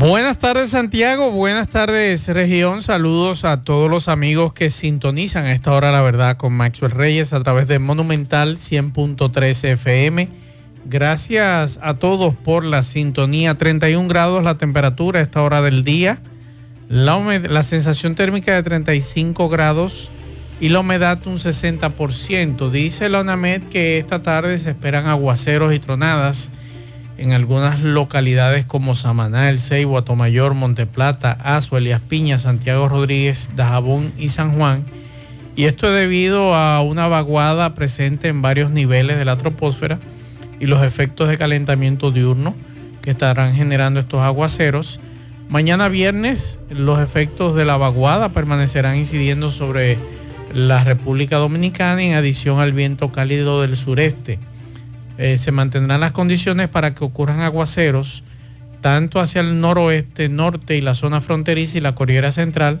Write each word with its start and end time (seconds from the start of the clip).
Buenas 0.00 0.38
tardes 0.38 0.70
Santiago, 0.70 1.30
buenas 1.30 1.68
tardes 1.68 2.26
región, 2.28 2.80
saludos 2.80 3.44
a 3.44 3.64
todos 3.64 3.90
los 3.90 4.08
amigos 4.08 4.54
que 4.54 4.70
sintonizan 4.70 5.44
a 5.44 5.52
esta 5.52 5.72
hora 5.72 5.92
la 5.92 6.00
verdad 6.00 6.38
con 6.38 6.54
Maxwell 6.54 6.90
Reyes 6.90 7.34
a 7.34 7.42
través 7.42 7.68
de 7.68 7.78
Monumental 7.78 8.56
100.3 8.56 9.68
FM. 9.72 10.30
Gracias 10.86 11.78
a 11.82 11.98
todos 11.98 12.34
por 12.34 12.64
la 12.64 12.82
sintonía, 12.82 13.58
31 13.58 14.08
grados 14.08 14.42
la 14.42 14.56
temperatura 14.56 15.20
a 15.20 15.22
esta 15.22 15.42
hora 15.42 15.60
del 15.60 15.84
día, 15.84 16.18
la, 16.88 17.18
la 17.38 17.62
sensación 17.62 18.14
térmica 18.14 18.54
de 18.54 18.62
35 18.62 19.50
grados 19.50 20.10
y 20.62 20.70
la 20.70 20.80
humedad 20.80 21.18
un 21.26 21.36
60%. 21.36 22.70
Dice 22.70 23.10
la 23.10 23.20
UNAMED 23.20 23.64
que 23.64 23.98
esta 23.98 24.22
tarde 24.22 24.58
se 24.58 24.70
esperan 24.70 25.08
aguaceros 25.08 25.74
y 25.74 25.78
tronadas 25.78 26.48
en 27.20 27.34
algunas 27.34 27.82
localidades 27.82 28.64
como 28.64 28.94
Samaná, 28.94 29.50
El 29.50 29.60
Ceibo, 29.60 29.98
Atomayor, 29.98 30.54
Monteplata, 30.54 31.32
Azo, 31.32 31.76
Elías 31.76 32.00
Piña, 32.00 32.38
Santiago 32.38 32.88
Rodríguez, 32.88 33.50
Dajabón 33.54 34.10
y 34.16 34.28
San 34.28 34.56
Juan. 34.56 34.84
Y 35.54 35.64
esto 35.64 35.88
es 35.88 36.00
debido 36.00 36.54
a 36.54 36.80
una 36.80 37.08
vaguada 37.08 37.74
presente 37.74 38.28
en 38.28 38.40
varios 38.40 38.70
niveles 38.70 39.18
de 39.18 39.26
la 39.26 39.36
troposfera 39.36 39.98
y 40.60 40.66
los 40.66 40.82
efectos 40.82 41.28
de 41.28 41.36
calentamiento 41.36 42.10
diurno 42.10 42.54
que 43.02 43.10
estarán 43.10 43.54
generando 43.54 44.00
estos 44.00 44.22
aguaceros. 44.22 44.98
Mañana 45.50 45.90
viernes 45.90 46.58
los 46.70 47.00
efectos 47.00 47.54
de 47.54 47.66
la 47.66 47.76
vaguada 47.76 48.30
permanecerán 48.30 48.96
incidiendo 48.96 49.50
sobre 49.50 49.98
la 50.54 50.84
República 50.84 51.36
Dominicana 51.36 52.02
en 52.02 52.14
adición 52.14 52.60
al 52.60 52.72
viento 52.72 53.12
cálido 53.12 53.60
del 53.60 53.76
sureste 53.76 54.38
eh, 55.18 55.38
se 55.38 55.52
mantendrán 55.52 56.00
las 56.00 56.12
condiciones 56.12 56.68
para 56.68 56.94
que 56.94 57.04
ocurran 57.04 57.40
aguaceros 57.40 58.22
tanto 58.80 59.20
hacia 59.20 59.40
el 59.40 59.60
noroeste, 59.60 60.28
norte 60.28 60.76
y 60.76 60.80
la 60.80 60.94
zona 60.94 61.20
fronteriza 61.20 61.78
y 61.78 61.80
la 61.80 61.94
cordillera 61.94 62.32
central 62.32 62.80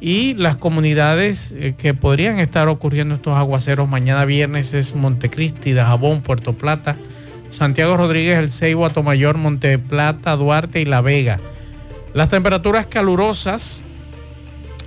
y 0.00 0.34
las 0.34 0.56
comunidades 0.56 1.52
eh, 1.52 1.74
que 1.76 1.94
podrían 1.94 2.38
estar 2.38 2.68
ocurriendo 2.68 3.14
estos 3.14 3.36
aguaceros 3.36 3.88
mañana 3.88 4.24
viernes 4.24 4.74
es 4.74 4.94
Montecristi, 4.94 5.72
Dajabón, 5.72 6.22
Puerto 6.22 6.52
Plata, 6.52 6.96
Santiago 7.50 7.96
Rodríguez, 7.96 8.38
El 8.38 8.50
Ceibo, 8.50 8.84
Atomayor, 8.84 9.38
Monteplata, 9.38 10.36
Duarte 10.36 10.80
y 10.80 10.84
La 10.84 11.00
Vega. 11.00 11.40
Las 12.12 12.28
temperaturas 12.28 12.86
calurosas, 12.86 13.82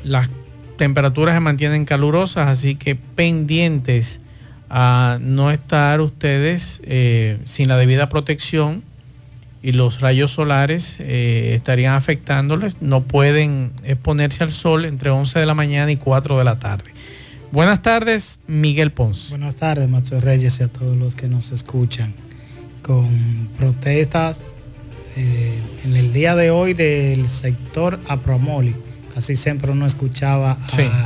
las 0.03 0.29
temperaturas 0.77 1.33
se 1.33 1.39
mantienen 1.39 1.85
calurosas, 1.85 2.47
así 2.47 2.75
que 2.75 2.95
pendientes 2.95 4.21
a 4.69 5.17
no 5.21 5.51
estar 5.51 6.01
ustedes 6.01 6.81
eh, 6.83 7.39
sin 7.45 7.69
la 7.69 7.77
debida 7.77 8.09
protección 8.09 8.83
y 9.63 9.71
los 9.71 10.01
rayos 10.01 10.31
solares 10.31 10.97
eh, 10.99 11.53
estarían 11.55 11.95
afectándoles. 11.95 12.75
No 12.81 13.03
pueden 13.03 13.71
exponerse 13.83 14.43
al 14.43 14.51
sol 14.51 14.85
entre 14.85 15.09
11 15.09 15.39
de 15.39 15.45
la 15.45 15.53
mañana 15.53 15.91
y 15.91 15.97
4 15.97 16.37
de 16.37 16.43
la 16.43 16.59
tarde. 16.59 16.91
Buenas 17.51 17.81
tardes, 17.81 18.39
Miguel 18.47 18.91
Pons. 18.91 19.29
Buenas 19.29 19.55
tardes, 19.55 19.89
Macho 19.89 20.19
Reyes 20.19 20.59
y 20.59 20.63
a 20.63 20.67
todos 20.67 20.97
los 20.97 21.15
que 21.15 21.27
nos 21.27 21.51
escuchan. 21.51 22.13
Con 22.81 23.49
protestas 23.57 24.41
eh, 25.15 25.59
en 25.83 25.95
el 25.95 26.13
día 26.13 26.35
de 26.35 26.51
hoy 26.51 26.73
del 26.73 27.27
sector 27.27 27.99
Apromoli. 28.07 28.75
Casi 29.13 29.35
siempre 29.35 29.71
uno 29.71 29.87
escuchaba 29.87 30.57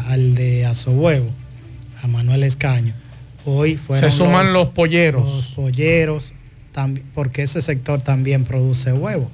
al 0.08 0.36
de 0.36 0.66
Azohuevo, 0.66 1.30
a 2.04 2.08
Manuel 2.08 2.44
Escaño 2.44 2.94
Hoy 3.46 3.80
Se 3.94 4.12
suman 4.12 4.54
los, 4.54 4.70
polleros. 4.70 5.28
Los 5.28 5.48
polleros, 5.50 6.34
porque 7.14 7.44
ese 7.44 7.62
sector 7.62 8.02
también 8.02 8.44
produce 8.44 8.94
huevos 8.94 9.32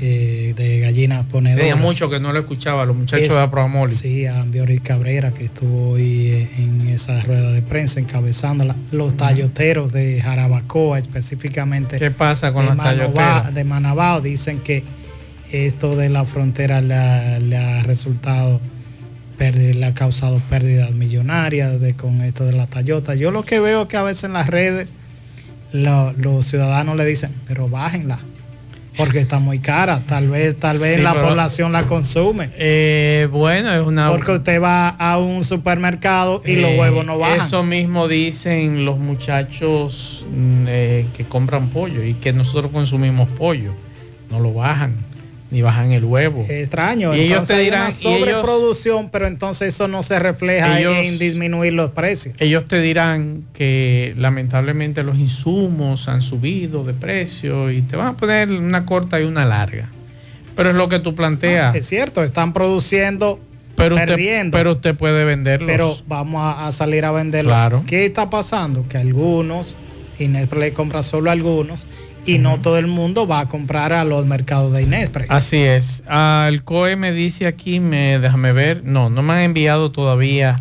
eh, 0.00 0.52
de 0.56 0.80
gallinas 0.80 1.24
ponedoras. 1.26 1.66
Tenía 1.66 1.76
mucho 1.76 2.10
que 2.10 2.20
no 2.20 2.32
lo 2.32 2.40
escuchaba, 2.40 2.84
los 2.84 2.96
muchachos 2.96 3.34
de 3.34 3.40
Apromoli. 3.40 3.94
Sí, 3.94 4.26
a 4.26 4.40
Ambioril 4.40 4.82
Cabrera, 4.82 5.32
que 5.32 5.46
estuvo 5.46 5.90
hoy 5.90 6.48
en 6.58 6.88
esa 6.88 7.20
rueda 7.22 7.52
de 7.52 7.62
prensa 7.62 8.00
encabezándola. 8.00 8.76
Los 8.90 9.16
talloteros 9.16 9.92
de 9.92 10.20
Jarabacoa, 10.20 10.98
específicamente. 10.98 11.98
¿Qué 11.98 12.10
pasa 12.10 12.52
con 12.52 12.66
los 12.66 12.76
talloteros? 12.76 13.54
De 13.54 13.64
Manabao, 13.64 14.20
dicen 14.20 14.60
que 14.60 14.84
esto 15.52 15.96
de 15.96 16.10
la 16.10 16.24
frontera 16.26 16.80
le 16.80 17.56
ha 17.56 17.82
resultado 17.84 18.60
le 19.40 19.86
ha 19.86 19.94
causado 19.94 20.40
pérdidas 20.50 20.92
millonarias 20.92 21.80
de, 21.80 21.94
con 21.94 22.20
esto 22.20 22.44
de 22.44 22.52
la 22.52 22.66
Toyota. 22.66 23.14
Yo 23.14 23.30
lo 23.30 23.42
que 23.42 23.58
veo 23.58 23.88
que 23.88 23.96
a 23.96 24.02
veces 24.02 24.24
en 24.24 24.34
las 24.34 24.48
redes 24.48 24.88
los 25.72 26.44
ciudadanos 26.46 26.96
le 26.96 27.06
dicen, 27.06 27.32
pero 27.48 27.68
bájenla, 27.68 28.18
porque 28.98 29.18
está 29.18 29.38
muy 29.38 29.58
cara. 29.60 30.02
Tal 30.06 30.28
vez, 30.28 30.58
tal 30.58 30.78
vez 30.78 31.00
la 31.00 31.14
población 31.14 31.72
la 31.72 31.86
consume. 31.86 32.50
Eh, 32.58 33.28
bueno, 33.32 33.72
es 33.72 33.86
una. 33.86 34.10
Porque 34.10 34.32
usted 34.32 34.60
va 34.60 34.90
a 34.90 35.16
un 35.16 35.42
supermercado 35.42 36.42
y 36.44 36.56
los 36.56 36.72
eh, 36.72 36.78
huevos 36.78 37.06
no 37.06 37.18
bajan. 37.18 37.40
Eso 37.40 37.62
mismo 37.62 38.08
dicen 38.08 38.84
los 38.84 38.98
muchachos 38.98 40.24
mm, 40.30 40.64
eh, 40.68 41.06
que 41.16 41.24
compran 41.24 41.70
pollo 41.70 42.04
y 42.04 42.12
que 42.14 42.34
nosotros 42.34 42.70
consumimos 42.72 43.26
pollo. 43.30 43.72
No 44.30 44.38
lo 44.38 44.52
bajan 44.52 45.09
ni 45.50 45.62
bajan 45.62 45.92
el 45.92 46.04
huevo. 46.04 46.46
extraño. 46.48 47.14
Y 47.14 47.20
ellos 47.20 47.48
te 47.48 47.58
dirán 47.58 47.92
sobreproducción, 47.92 49.10
pero 49.10 49.26
entonces 49.26 49.74
eso 49.74 49.88
no 49.88 50.02
se 50.02 50.18
refleja 50.18 50.80
en 50.80 51.18
disminuir 51.18 51.72
los 51.72 51.90
precios. 51.90 52.36
Ellos 52.38 52.64
te 52.66 52.80
dirán 52.80 53.44
que 53.52 54.14
lamentablemente 54.16 55.02
los 55.02 55.18
insumos 55.18 56.08
han 56.08 56.22
subido 56.22 56.84
de 56.84 56.94
precio 56.94 57.70
y 57.70 57.82
te 57.82 57.96
van 57.96 58.08
a 58.08 58.16
poner 58.16 58.50
una 58.50 58.86
corta 58.86 59.20
y 59.20 59.24
una 59.24 59.44
larga. 59.44 59.88
Pero 60.56 60.70
es 60.70 60.76
lo 60.76 60.88
que 60.88 60.98
tú 60.98 61.14
planteas. 61.14 61.74
es 61.74 61.86
cierto, 61.86 62.22
están 62.22 62.52
produciendo 62.52 63.40
pero 63.76 63.96
Usted, 63.96 64.50
pero 64.50 64.72
usted 64.72 64.94
puede 64.94 65.24
venderlos. 65.24 65.70
Pero 65.70 65.96
vamos 66.06 66.42
a, 66.58 66.70
salir 66.70 67.06
a 67.06 67.12
venderlos. 67.12 67.52
Claro. 67.54 67.82
¿Qué 67.86 68.04
está 68.04 68.28
pasando? 68.28 68.86
Que 68.88 68.98
algunos, 68.98 69.74
Inés 70.18 70.52
le 70.52 70.72
compra 70.74 71.02
solo 71.02 71.30
algunos, 71.30 71.86
y 72.26 72.38
no 72.38 72.60
todo 72.60 72.78
el 72.78 72.86
mundo 72.86 73.26
va 73.26 73.40
a 73.40 73.48
comprar 73.48 73.92
a 73.92 74.04
los 74.04 74.26
mercados 74.26 74.72
de 74.72 74.82
Inespre. 74.82 75.26
Así 75.28 75.58
es. 75.58 76.02
el 76.08 76.62
COE 76.62 76.96
me 76.96 77.12
dice 77.12 77.46
aquí, 77.46 77.80
me, 77.80 78.18
déjame 78.18 78.52
ver, 78.52 78.84
no, 78.84 79.10
no 79.10 79.22
me 79.22 79.34
han 79.34 79.40
enviado 79.40 79.90
todavía 79.90 80.56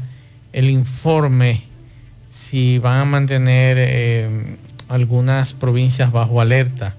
el 0.53 0.69
informe 0.69 1.63
si 2.29 2.77
van 2.79 2.99
a 2.99 3.05
mantener 3.05 3.77
eh, 3.79 4.55
algunas 4.87 5.53
provincias 5.53 6.11
bajo 6.11 6.41
alerta. 6.41 6.95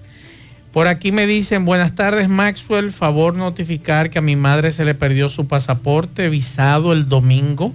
Por 0.72 0.87
aquí 0.87 1.10
me 1.10 1.26
dicen, 1.26 1.65
buenas 1.65 1.97
tardes 1.97 2.28
Maxwell, 2.28 2.93
favor 2.93 3.34
notificar 3.34 4.10
que 4.10 4.20
a 4.20 4.22
mi 4.22 4.37
madre 4.37 4.70
se 4.70 4.84
le 4.84 4.94
perdió 4.94 5.28
su 5.28 5.49
pasaporte 5.49 6.28
visado 6.28 6.93
el 6.93 7.09
domingo 7.09 7.72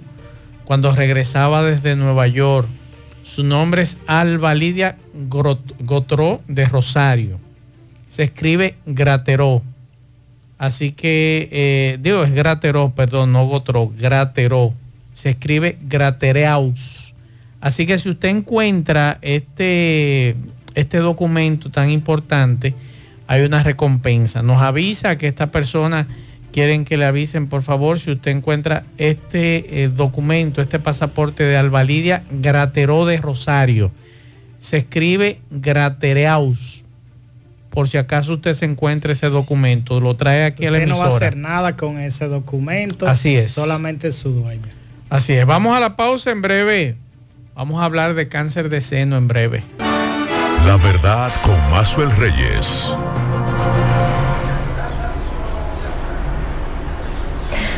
cuando 0.64 0.94
regresaba 0.94 1.62
desde 1.62 1.94
Nueva 1.94 2.26
York. 2.26 2.68
Su 3.26 3.42
nombre 3.42 3.82
es 3.82 3.98
Alba 4.06 4.54
Lidia 4.54 4.96
Gotró 5.28 6.40
de 6.46 6.64
Rosario. 6.64 7.38
Se 8.08 8.22
escribe 8.22 8.76
Grateró. 8.86 9.62
Así 10.58 10.92
que, 10.92 11.48
eh, 11.50 11.98
digo, 12.00 12.22
es 12.22 12.32
Grateró, 12.32 12.92
perdón, 12.94 13.32
no 13.32 13.44
Gotró, 13.46 13.92
Grateró. 13.98 14.72
Se 15.12 15.30
escribe 15.30 15.76
Gratereaus. 15.82 17.14
Así 17.60 17.84
que 17.84 17.98
si 17.98 18.10
usted 18.10 18.28
encuentra 18.28 19.18
este, 19.20 20.36
este 20.74 20.98
documento 20.98 21.68
tan 21.68 21.90
importante, 21.90 22.74
hay 23.26 23.42
una 23.42 23.62
recompensa. 23.62 24.42
Nos 24.42 24.62
avisa 24.62 25.18
que 25.18 25.26
esta 25.26 25.48
persona 25.48 26.06
quieren 26.56 26.86
que 26.86 26.96
le 26.96 27.04
avisen, 27.04 27.48
por 27.48 27.62
favor, 27.62 28.00
si 28.00 28.12
usted 28.12 28.30
encuentra 28.30 28.84
este 28.96 29.84
eh, 29.84 29.88
documento, 29.88 30.62
este 30.62 30.78
pasaporte 30.78 31.44
de 31.44 31.54
Albalidia 31.54 32.22
Grateró 32.30 33.04
de 33.04 33.18
Rosario. 33.18 33.90
Se 34.58 34.78
escribe 34.78 35.38
Gratereaus. 35.50 36.82
Por 37.68 37.90
si 37.90 37.98
acaso 37.98 38.32
usted 38.32 38.54
se 38.54 38.64
encuentra 38.64 39.12
ese 39.12 39.28
documento, 39.28 40.00
lo 40.00 40.16
trae 40.16 40.46
aquí 40.46 40.64
a 40.64 40.70
la 40.70 40.78
emisora. 40.78 40.98
no 40.98 41.06
va 41.06 41.12
a 41.12 41.16
hacer 41.16 41.36
nada 41.36 41.76
con 41.76 41.98
ese 41.98 42.26
documento. 42.26 43.06
Así 43.06 43.36
es. 43.36 43.52
Solamente 43.52 44.10
su 44.10 44.30
dueño. 44.30 44.62
Así 45.10 45.34
es. 45.34 45.44
Vamos 45.44 45.76
a 45.76 45.80
la 45.80 45.94
pausa 45.94 46.30
en 46.30 46.40
breve. 46.40 46.94
Vamos 47.54 47.82
a 47.82 47.84
hablar 47.84 48.14
de 48.14 48.28
cáncer 48.28 48.70
de 48.70 48.80
seno 48.80 49.18
en 49.18 49.28
breve. 49.28 49.62
La 50.64 50.78
verdad 50.78 51.30
con 51.44 51.58
Mazuel 51.70 52.10
Reyes. 52.12 52.90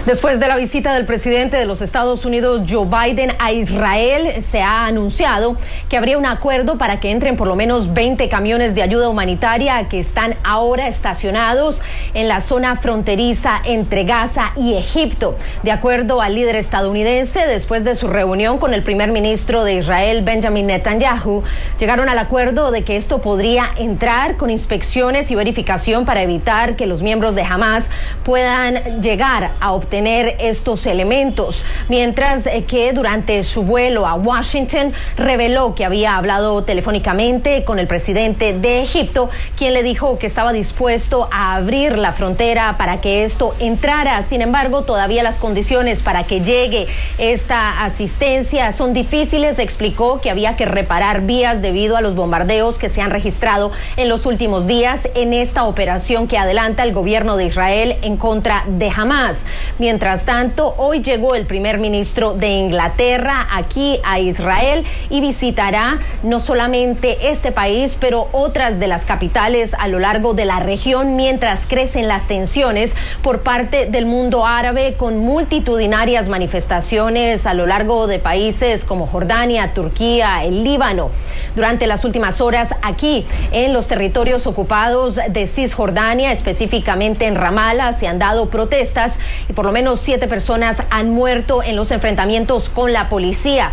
Después 0.08 0.40
de 0.40 0.48
la 0.48 0.56
visita 0.56 0.94
del 0.94 1.04
presidente 1.04 1.58
de 1.58 1.66
los 1.66 1.82
Estados 1.82 2.24
Unidos, 2.24 2.62
Joe 2.66 2.86
Biden, 2.86 3.34
a 3.38 3.52
Israel, 3.52 4.42
se 4.42 4.62
ha 4.62 4.86
anunciado 4.86 5.58
que 5.90 5.98
habría 5.98 6.16
un 6.16 6.24
acuerdo 6.24 6.78
para 6.78 6.98
que 6.98 7.10
entren 7.10 7.36
por 7.36 7.46
lo 7.46 7.56
menos 7.56 7.92
20 7.92 8.26
camiones 8.30 8.74
de 8.74 8.80
ayuda 8.80 9.10
humanitaria 9.10 9.86
que 9.90 10.00
están 10.00 10.36
ahora 10.44 10.88
estacionados 10.88 11.82
en 12.14 12.26
la 12.26 12.40
zona 12.40 12.76
fronteriza 12.76 13.60
entre 13.66 14.04
Gaza 14.04 14.52
y 14.56 14.76
Egipto. 14.76 15.36
De 15.62 15.72
acuerdo 15.72 16.22
al 16.22 16.36
líder 16.36 16.56
estadounidense, 16.56 17.46
después 17.46 17.84
de 17.84 17.94
su 17.94 18.08
reunión 18.08 18.56
con 18.56 18.72
el 18.72 18.82
primer 18.82 19.12
ministro 19.12 19.62
de 19.62 19.74
Israel, 19.74 20.22
Benjamin 20.22 20.68
Netanyahu, 20.68 21.42
llegaron 21.78 22.08
al 22.08 22.18
acuerdo 22.18 22.70
de 22.70 22.82
que 22.82 22.96
esto 22.96 23.20
podría 23.20 23.72
entrar 23.76 24.38
con 24.38 24.48
inspecciones 24.48 25.30
y 25.30 25.34
verificación 25.34 26.06
para 26.06 26.22
evitar 26.22 26.76
que 26.76 26.86
los 26.86 27.02
miembros 27.02 27.34
de 27.34 27.42
Hamas 27.42 27.84
puedan 28.24 29.02
llegar 29.02 29.52
a 29.60 29.72
obtener 29.72 29.97
estos 30.06 30.86
elementos, 30.86 31.64
mientras 31.88 32.46
eh, 32.46 32.64
que 32.66 32.92
durante 32.92 33.42
su 33.42 33.62
vuelo 33.62 34.06
a 34.06 34.14
Washington 34.14 34.92
reveló 35.16 35.74
que 35.74 35.84
había 35.84 36.16
hablado 36.16 36.62
telefónicamente 36.64 37.64
con 37.64 37.78
el 37.78 37.86
presidente 37.86 38.52
de 38.52 38.82
Egipto, 38.82 39.30
quien 39.56 39.74
le 39.74 39.82
dijo 39.82 40.18
que 40.18 40.26
estaba 40.26 40.52
dispuesto 40.52 41.28
a 41.32 41.56
abrir 41.56 41.98
la 41.98 42.12
frontera 42.12 42.76
para 42.78 43.00
que 43.00 43.24
esto 43.24 43.54
entrara. 43.58 44.22
Sin 44.28 44.42
embargo, 44.42 44.82
todavía 44.82 45.22
las 45.22 45.36
condiciones 45.36 46.02
para 46.02 46.24
que 46.24 46.40
llegue 46.40 46.86
esta 47.18 47.84
asistencia 47.84 48.72
son 48.72 48.94
difíciles. 48.94 49.58
Explicó 49.58 50.20
que 50.20 50.30
había 50.30 50.56
que 50.56 50.66
reparar 50.66 51.22
vías 51.22 51.62
debido 51.62 51.96
a 51.96 52.00
los 52.00 52.14
bombardeos 52.14 52.78
que 52.78 52.88
se 52.88 53.00
han 53.00 53.10
registrado 53.10 53.72
en 53.96 54.08
los 54.08 54.26
últimos 54.26 54.66
días 54.66 55.08
en 55.14 55.32
esta 55.32 55.64
operación 55.64 56.28
que 56.28 56.38
adelanta 56.38 56.82
el 56.82 56.92
gobierno 56.92 57.36
de 57.36 57.46
Israel 57.46 57.96
en 58.02 58.16
contra 58.16 58.64
de 58.66 58.90
Hamas. 58.94 59.38
Mientras 59.78 60.24
tanto, 60.24 60.74
hoy 60.76 61.02
llegó 61.02 61.36
el 61.36 61.46
primer 61.46 61.78
ministro 61.78 62.34
de 62.34 62.48
Inglaterra 62.48 63.46
aquí 63.52 64.00
a 64.02 64.18
Israel 64.18 64.84
y 65.08 65.20
visitará 65.20 66.00
no 66.24 66.40
solamente 66.40 67.30
este 67.30 67.52
país, 67.52 67.96
pero 68.00 68.28
otras 68.32 68.80
de 68.80 68.88
las 68.88 69.04
capitales 69.04 69.74
a 69.78 69.86
lo 69.86 70.00
largo 70.00 70.34
de 70.34 70.46
la 70.46 70.58
región 70.58 71.14
mientras 71.14 71.60
crecen 71.68 72.08
las 72.08 72.26
tensiones 72.26 72.92
por 73.22 73.42
parte 73.42 73.86
del 73.86 74.06
mundo 74.06 74.44
árabe 74.44 74.94
con 74.96 75.18
multitudinarias 75.18 76.28
manifestaciones 76.28 77.46
a 77.46 77.54
lo 77.54 77.66
largo 77.66 78.08
de 78.08 78.18
países 78.18 78.84
como 78.84 79.06
Jordania, 79.06 79.74
Turquía, 79.74 80.42
el 80.42 80.64
Líbano. 80.64 81.10
Durante 81.54 81.86
las 81.86 82.04
últimas 82.04 82.40
horas 82.40 82.74
aquí 82.82 83.26
en 83.52 83.72
los 83.72 83.86
territorios 83.86 84.48
ocupados 84.48 85.20
de 85.28 85.46
Cisjordania, 85.46 86.32
específicamente 86.32 87.26
en 87.26 87.36
Ramallah, 87.36 87.92
se 87.92 88.08
han 88.08 88.18
dado 88.18 88.50
protestas 88.50 89.12
y 89.48 89.52
por 89.52 89.67
lo 89.68 89.72
menos 89.72 90.00
siete 90.00 90.28
personas 90.28 90.82
han 90.88 91.10
muerto 91.10 91.62
en 91.62 91.76
los 91.76 91.90
enfrentamientos 91.90 92.70
con 92.70 92.94
la 92.94 93.10
policía. 93.10 93.72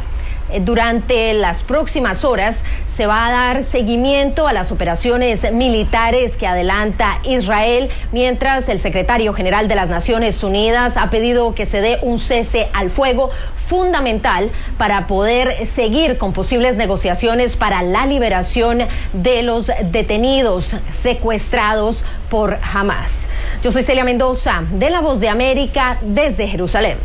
Eh, 0.52 0.60
durante 0.60 1.34
las 1.34 1.64
próximas 1.64 2.26
horas 2.26 2.66
se 2.94 3.08
va 3.08 3.28
a 3.28 3.32
dar 3.32 3.64
seguimiento 3.64 4.46
a 4.46 4.52
las 4.52 4.74
operaciones 4.74 5.50
militares 5.54 6.36
que 6.36 6.48
adelanta 6.48 7.20
Israel, 7.24 7.90
mientras 8.12 8.68
el 8.68 8.80
secretario 8.80 9.34
general 9.34 9.70
de 9.70 9.76
las 9.76 9.88
Naciones 9.88 10.44
Unidas 10.44 10.98
ha 10.98 11.10
pedido 11.10 11.56
que 11.56 11.66
se 11.66 11.80
dé 11.80 12.00
un 12.02 12.20
cese 12.20 12.68
al 12.74 12.90
fuego 12.90 13.30
fundamental 13.66 14.52
para 14.78 15.08
poder 15.08 15.66
seguir 15.66 16.18
con 16.18 16.34
posibles 16.34 16.76
negociaciones 16.76 17.56
para 17.56 17.84
la 17.84 18.06
liberación 18.06 18.80
de 19.14 19.44
los 19.44 19.72
detenidos 19.92 20.76
secuestrados 21.02 22.04
por 22.30 22.60
Hamas. 22.74 23.25
Yo 23.66 23.72
soy 23.72 23.82
Celia 23.82 24.04
Mendoza 24.04 24.64
de 24.74 24.92
La 24.92 25.02
Voz 25.02 25.20
de 25.20 25.28
América 25.28 25.98
desde 26.04 26.48
Jerusalén. 26.48 27.00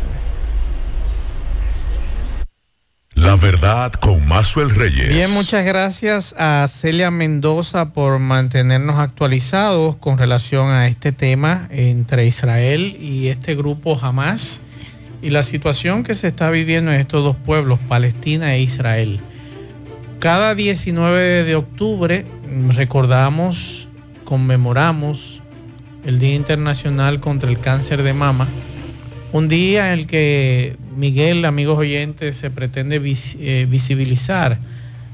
La 3.15 3.35
verdad 3.35 3.91
con 3.93 4.27
Mazuel 4.27 4.69
Reyes. 4.69 5.09
Bien, 5.09 5.31
muchas 5.31 5.65
gracias 5.65 6.35
a 6.37 6.67
Celia 6.67 7.09
Mendoza 7.09 7.93
por 7.93 8.19
mantenernos 8.19 8.99
actualizados 8.99 9.95
con 9.95 10.19
relación 10.19 10.67
a 10.67 10.85
este 10.85 11.11
tema 11.11 11.67
entre 11.71 12.27
Israel 12.27 12.95
y 13.01 13.29
este 13.29 13.55
grupo 13.55 13.97
Hamas 13.99 14.61
y 15.23 15.31
la 15.31 15.41
situación 15.41 16.03
que 16.03 16.13
se 16.13 16.27
está 16.27 16.51
viviendo 16.51 16.91
en 16.91 16.99
estos 16.99 17.23
dos 17.23 17.37
pueblos, 17.37 17.79
Palestina 17.87 18.53
e 18.53 18.61
Israel. 18.61 19.19
Cada 20.19 20.53
19 20.53 21.43
de 21.43 21.55
octubre 21.55 22.23
recordamos, 22.69 23.87
conmemoramos 24.25 25.40
el 26.05 26.19
Día 26.19 26.35
Internacional 26.35 27.19
contra 27.19 27.49
el 27.49 27.59
Cáncer 27.59 28.03
de 28.03 28.13
Mama, 28.13 28.47
un 29.31 29.47
día 29.47 29.93
en 29.93 29.99
el 29.99 30.07
que 30.07 30.75
Miguel, 30.95 31.45
amigos 31.45 31.79
oyentes, 31.79 32.35
se 32.35 32.49
pretende 32.49 33.01
eh, 33.03 33.67
visibilizar 33.69 34.59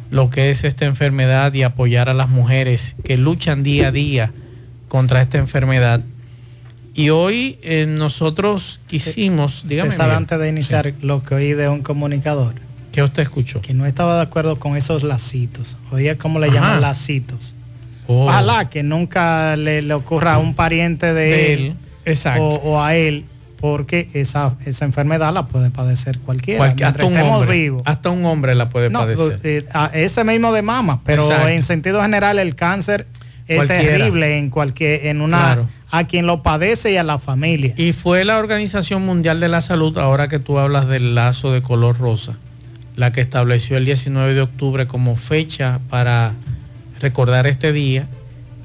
lo 0.09 0.29
que 0.29 0.49
es 0.49 0.63
esta 0.63 0.85
enfermedad 0.85 1.53
y 1.53 1.63
apoyar 1.63 2.09
a 2.09 2.13
las 2.13 2.29
mujeres 2.29 2.95
que 3.03 3.17
luchan 3.17 3.63
día 3.63 3.89
a 3.89 3.91
día 3.91 4.31
contra 4.87 5.21
esta 5.21 5.37
enfermedad. 5.37 6.01
Y 6.95 7.09
hoy 7.09 7.59
eh, 7.61 7.85
nosotros 7.87 8.79
quisimos, 8.87 9.63
dígame. 9.67 9.89
¿Usted 9.89 10.01
sabe 10.01 10.15
antes 10.15 10.39
de 10.39 10.49
iniciar 10.49 10.93
lo 11.01 11.23
que 11.23 11.35
oí 11.35 11.53
de 11.53 11.69
un 11.69 11.83
comunicador? 11.83 12.55
¿Qué 12.91 13.03
usted 13.03 13.21
escuchó? 13.21 13.61
Que 13.61 13.75
no 13.75 13.85
estaba 13.85 14.15
de 14.15 14.23
acuerdo 14.23 14.57
con 14.57 14.75
esos 14.75 15.03
lacitos. 15.03 15.77
Oía 15.91 16.17
cómo 16.17 16.39
le 16.39 16.49
llaman 16.49 16.81
lacitos. 16.81 17.53
Oh. 18.07 18.25
Ojalá 18.25 18.69
que 18.69 18.83
nunca 18.83 19.55
le, 19.55 19.93
ocurra 19.93 20.35
a 20.35 20.37
un 20.37 20.53
pariente 20.53 21.13
de, 21.13 21.53
él, 21.53 21.75
O, 22.39 22.81
a 22.81 22.95
él, 22.95 23.25
porque 23.59 24.09
esa, 24.13 24.55
esa 24.65 24.85
enfermedad 24.85 25.33
la 25.33 25.47
puede 25.47 25.71
padecer 25.71 26.19
cualquiera. 26.19 26.65
hasta, 26.65 27.05
un 27.05 27.17
hombre, 27.17 27.73
hasta 27.85 28.09
un 28.09 28.25
hombre 28.25 28.55
la 28.55 28.69
puede 28.69 28.89
padecer. 28.89 29.39
Eh, 29.43 29.65
ese 29.93 30.23
mismo 30.23 30.53
de 30.53 30.61
mama, 30.61 31.01
pero 31.03 31.47
en 31.47 31.63
sentido 31.63 32.01
general 32.01 32.39
el 32.39 32.55
cáncer 32.55 33.05
es 33.47 33.67
terrible 33.67 34.37
en 34.37 34.49
cualquier, 34.49 35.07
en 35.07 35.21
una 35.21 35.67
a 35.89 36.03
quien 36.05 36.27
lo 36.27 36.43
padece 36.43 36.91
y 36.91 36.97
a 36.97 37.03
la 37.03 37.17
familia. 37.17 37.73
Y 37.77 37.93
fue 37.93 38.25
la 38.25 38.37
Organización 38.37 39.05
Mundial 39.05 39.39
de 39.39 39.47
la 39.47 39.61
Salud, 39.61 39.97
ahora 39.97 40.27
que 40.27 40.39
tú 40.39 40.59
hablas 40.59 40.87
del 40.87 41.15
lazo 41.15 41.51
de 41.51 41.61
color 41.61 41.97
rosa, 41.97 42.37
la 42.95 43.11
que 43.11 43.21
estableció 43.21 43.77
el 43.77 43.85
19 43.85 44.33
de 44.33 44.41
octubre 44.41 44.87
como 44.87 45.15
fecha 45.15 45.79
para 45.89 46.33
recordar 46.99 47.47
este 47.47 47.73
día 47.73 48.07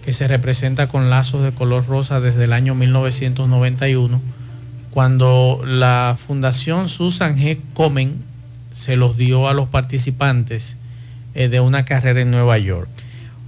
que 0.05 0.12
se 0.12 0.26
representa 0.26 0.88
con 0.88 1.11
lazos 1.11 1.43
de 1.43 1.52
color 1.52 1.87
rosa 1.87 2.20
desde 2.20 2.44
el 2.44 2.52
año 2.52 2.75
1991, 2.75 4.20
cuando 4.90 5.62
la 5.64 6.19
Fundación 6.26 6.88
Susan 6.88 7.37
G. 7.37 7.58
Komen 7.75 8.23
se 8.73 8.96
los 8.96 9.17
dio 9.17 9.49
a 9.49 9.55
los 9.55 9.69
participantes 9.69 10.76
eh, 11.34 11.49
de 11.49 11.61
una 11.61 11.84
carrera 11.84 12.20
en 12.20 12.31
Nueva 12.31 12.58
York. 12.58 12.89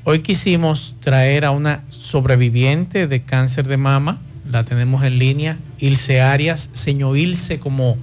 Hoy 0.04 0.20
quisimos 0.20 0.94
traer 1.00 1.44
a 1.44 1.50
una 1.50 1.82
sobreviviente 1.88 3.06
de 3.06 3.22
cáncer 3.22 3.66
de 3.66 3.78
mama, 3.78 4.18
la 4.50 4.64
tenemos 4.64 5.02
en 5.02 5.18
línea, 5.18 5.56
Ilse 5.78 6.20
Arias, 6.20 6.70
señor 6.74 7.16
Ilse, 7.16 7.58
como 7.58 7.96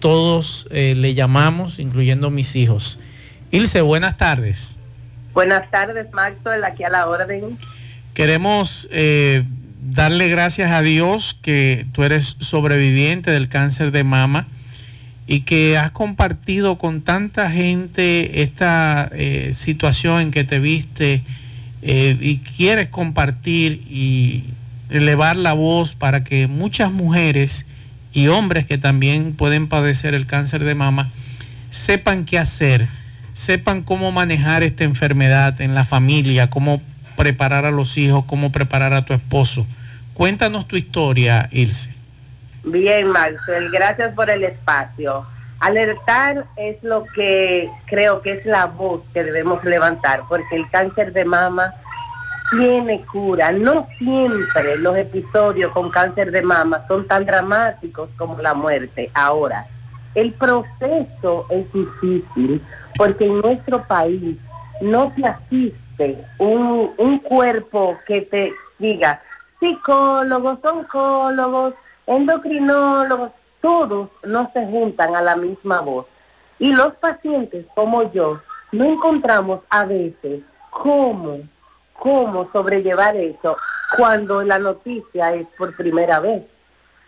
todos 0.00 0.66
eh, 0.70 0.94
le 0.96 1.14
llamamos, 1.14 1.78
incluyendo 1.78 2.30
mis 2.30 2.56
hijos. 2.56 2.98
Ilse, 3.52 3.80
buenas 3.80 4.16
tardes. 4.16 4.75
Buenas 5.36 5.70
tardes, 5.70 6.10
Maxwell, 6.14 6.64
aquí 6.64 6.82
a 6.82 6.88
la 6.88 7.06
orden. 7.06 7.58
Queremos 8.14 8.88
eh, 8.90 9.44
darle 9.82 10.30
gracias 10.30 10.72
a 10.72 10.80
Dios 10.80 11.36
que 11.42 11.84
tú 11.92 12.04
eres 12.04 12.36
sobreviviente 12.38 13.30
del 13.30 13.50
cáncer 13.50 13.90
de 13.90 14.02
mama 14.02 14.46
y 15.26 15.40
que 15.40 15.76
has 15.76 15.90
compartido 15.90 16.78
con 16.78 17.02
tanta 17.02 17.50
gente 17.50 18.40
esta 18.40 19.10
eh, 19.12 19.52
situación 19.52 20.22
en 20.22 20.30
que 20.30 20.44
te 20.44 20.58
viste 20.58 21.22
eh, 21.82 22.16
y 22.18 22.38
quieres 22.38 22.88
compartir 22.88 23.82
y 23.90 24.44
elevar 24.88 25.36
la 25.36 25.52
voz 25.52 25.94
para 25.94 26.24
que 26.24 26.46
muchas 26.46 26.90
mujeres 26.90 27.66
y 28.14 28.28
hombres 28.28 28.64
que 28.64 28.78
también 28.78 29.34
pueden 29.34 29.68
padecer 29.68 30.14
el 30.14 30.24
cáncer 30.24 30.64
de 30.64 30.74
mama 30.74 31.10
sepan 31.70 32.24
qué 32.24 32.38
hacer 32.38 32.88
sepan 33.36 33.82
cómo 33.82 34.12
manejar 34.12 34.62
esta 34.62 34.84
enfermedad 34.84 35.60
en 35.60 35.74
la 35.74 35.84
familia, 35.84 36.48
cómo 36.48 36.80
preparar 37.16 37.66
a 37.66 37.70
los 37.70 37.98
hijos, 37.98 38.24
cómo 38.26 38.50
preparar 38.50 38.94
a 38.94 39.04
tu 39.04 39.12
esposo. 39.12 39.66
Cuéntanos 40.14 40.66
tu 40.66 40.76
historia, 40.76 41.48
Ilse. 41.52 41.90
Bien, 42.64 43.06
Marcel, 43.08 43.70
gracias 43.70 44.14
por 44.14 44.30
el 44.30 44.42
espacio. 44.42 45.26
Alertar 45.60 46.46
es 46.56 46.82
lo 46.82 47.04
que 47.14 47.68
creo 47.84 48.22
que 48.22 48.32
es 48.32 48.46
la 48.46 48.66
voz 48.66 49.02
que 49.12 49.22
debemos 49.22 49.62
levantar, 49.64 50.22
porque 50.28 50.56
el 50.56 50.68
cáncer 50.70 51.12
de 51.12 51.26
mama 51.26 51.74
tiene 52.50 53.02
cura. 53.02 53.52
No 53.52 53.86
siempre 53.98 54.78
los 54.78 54.96
episodios 54.96 55.72
con 55.72 55.90
cáncer 55.90 56.30
de 56.30 56.40
mama 56.40 56.84
son 56.88 57.06
tan 57.06 57.26
dramáticos 57.26 58.08
como 58.16 58.40
la 58.40 58.54
muerte. 58.54 59.10
Ahora, 59.12 59.66
el 60.16 60.32
proceso 60.32 61.46
es 61.50 61.72
difícil 61.72 62.62
porque 62.96 63.26
en 63.26 63.40
nuestro 63.40 63.82
país 63.84 64.36
no 64.80 65.12
se 65.14 65.26
asiste 65.26 66.24
un, 66.38 66.90
un 66.96 67.18
cuerpo 67.18 67.98
que 68.06 68.22
te 68.22 68.52
diga 68.78 69.20
psicólogos, 69.60 70.58
oncólogos, 70.64 71.74
endocrinólogos, 72.06 73.30
todos 73.60 74.08
no 74.24 74.50
se 74.52 74.64
juntan 74.66 75.14
a 75.14 75.22
la 75.22 75.36
misma 75.36 75.80
voz. 75.82 76.06
Y 76.58 76.72
los 76.72 76.94
pacientes 76.94 77.66
como 77.74 78.10
yo 78.12 78.40
no 78.72 78.84
encontramos 78.84 79.60
a 79.68 79.84
veces 79.84 80.40
cómo, 80.70 81.40
cómo 81.92 82.48
sobrellevar 82.52 83.16
eso 83.16 83.56
cuando 83.96 84.42
la 84.42 84.58
noticia 84.58 85.34
es 85.34 85.46
por 85.58 85.76
primera 85.76 86.20
vez. 86.20 86.42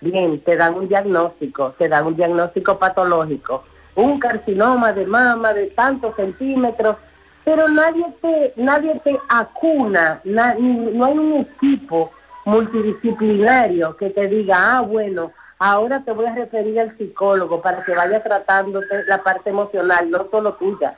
Bien, 0.00 0.40
te 0.40 0.57
dan 0.57 0.75
un 0.75 0.88
diagnóstico, 0.88 1.75
te 1.76 1.88
dan 1.88 2.07
un 2.07 2.17
diagnóstico 2.17 2.78
patológico, 2.78 3.64
un 3.97 4.21
carcinoma 4.21 4.93
de 4.93 5.07
mama 5.07 5.52
de 5.52 5.67
tantos 5.67 6.14
centímetros, 6.14 6.97
pero 7.45 7.67
nadie 7.69 8.07
te, 8.21 8.52
nadie 8.57 9.00
te 9.02 9.19
acuna, 9.28 10.21
no 10.25 10.43
hay 10.43 11.19
un 11.19 11.47
equipo 11.49 12.12
multidisciplinario 12.45 13.97
que 13.97 14.11
te 14.11 14.26
diga, 14.26 14.78
ah, 14.78 14.81
bueno, 14.81 15.33
ahora 15.59 16.00
te 16.00 16.12
voy 16.12 16.26
a 16.26 16.35
referir 16.35 16.81
al 16.81 16.97
psicólogo 16.97 17.61
para 17.61 17.85
que 17.85 17.95
vaya 17.95 18.23
tratándote 18.23 19.05
la 19.07 19.23
parte 19.23 19.50
emocional, 19.50 20.11
no 20.11 20.26
solo 20.31 20.55
tuya, 20.55 20.97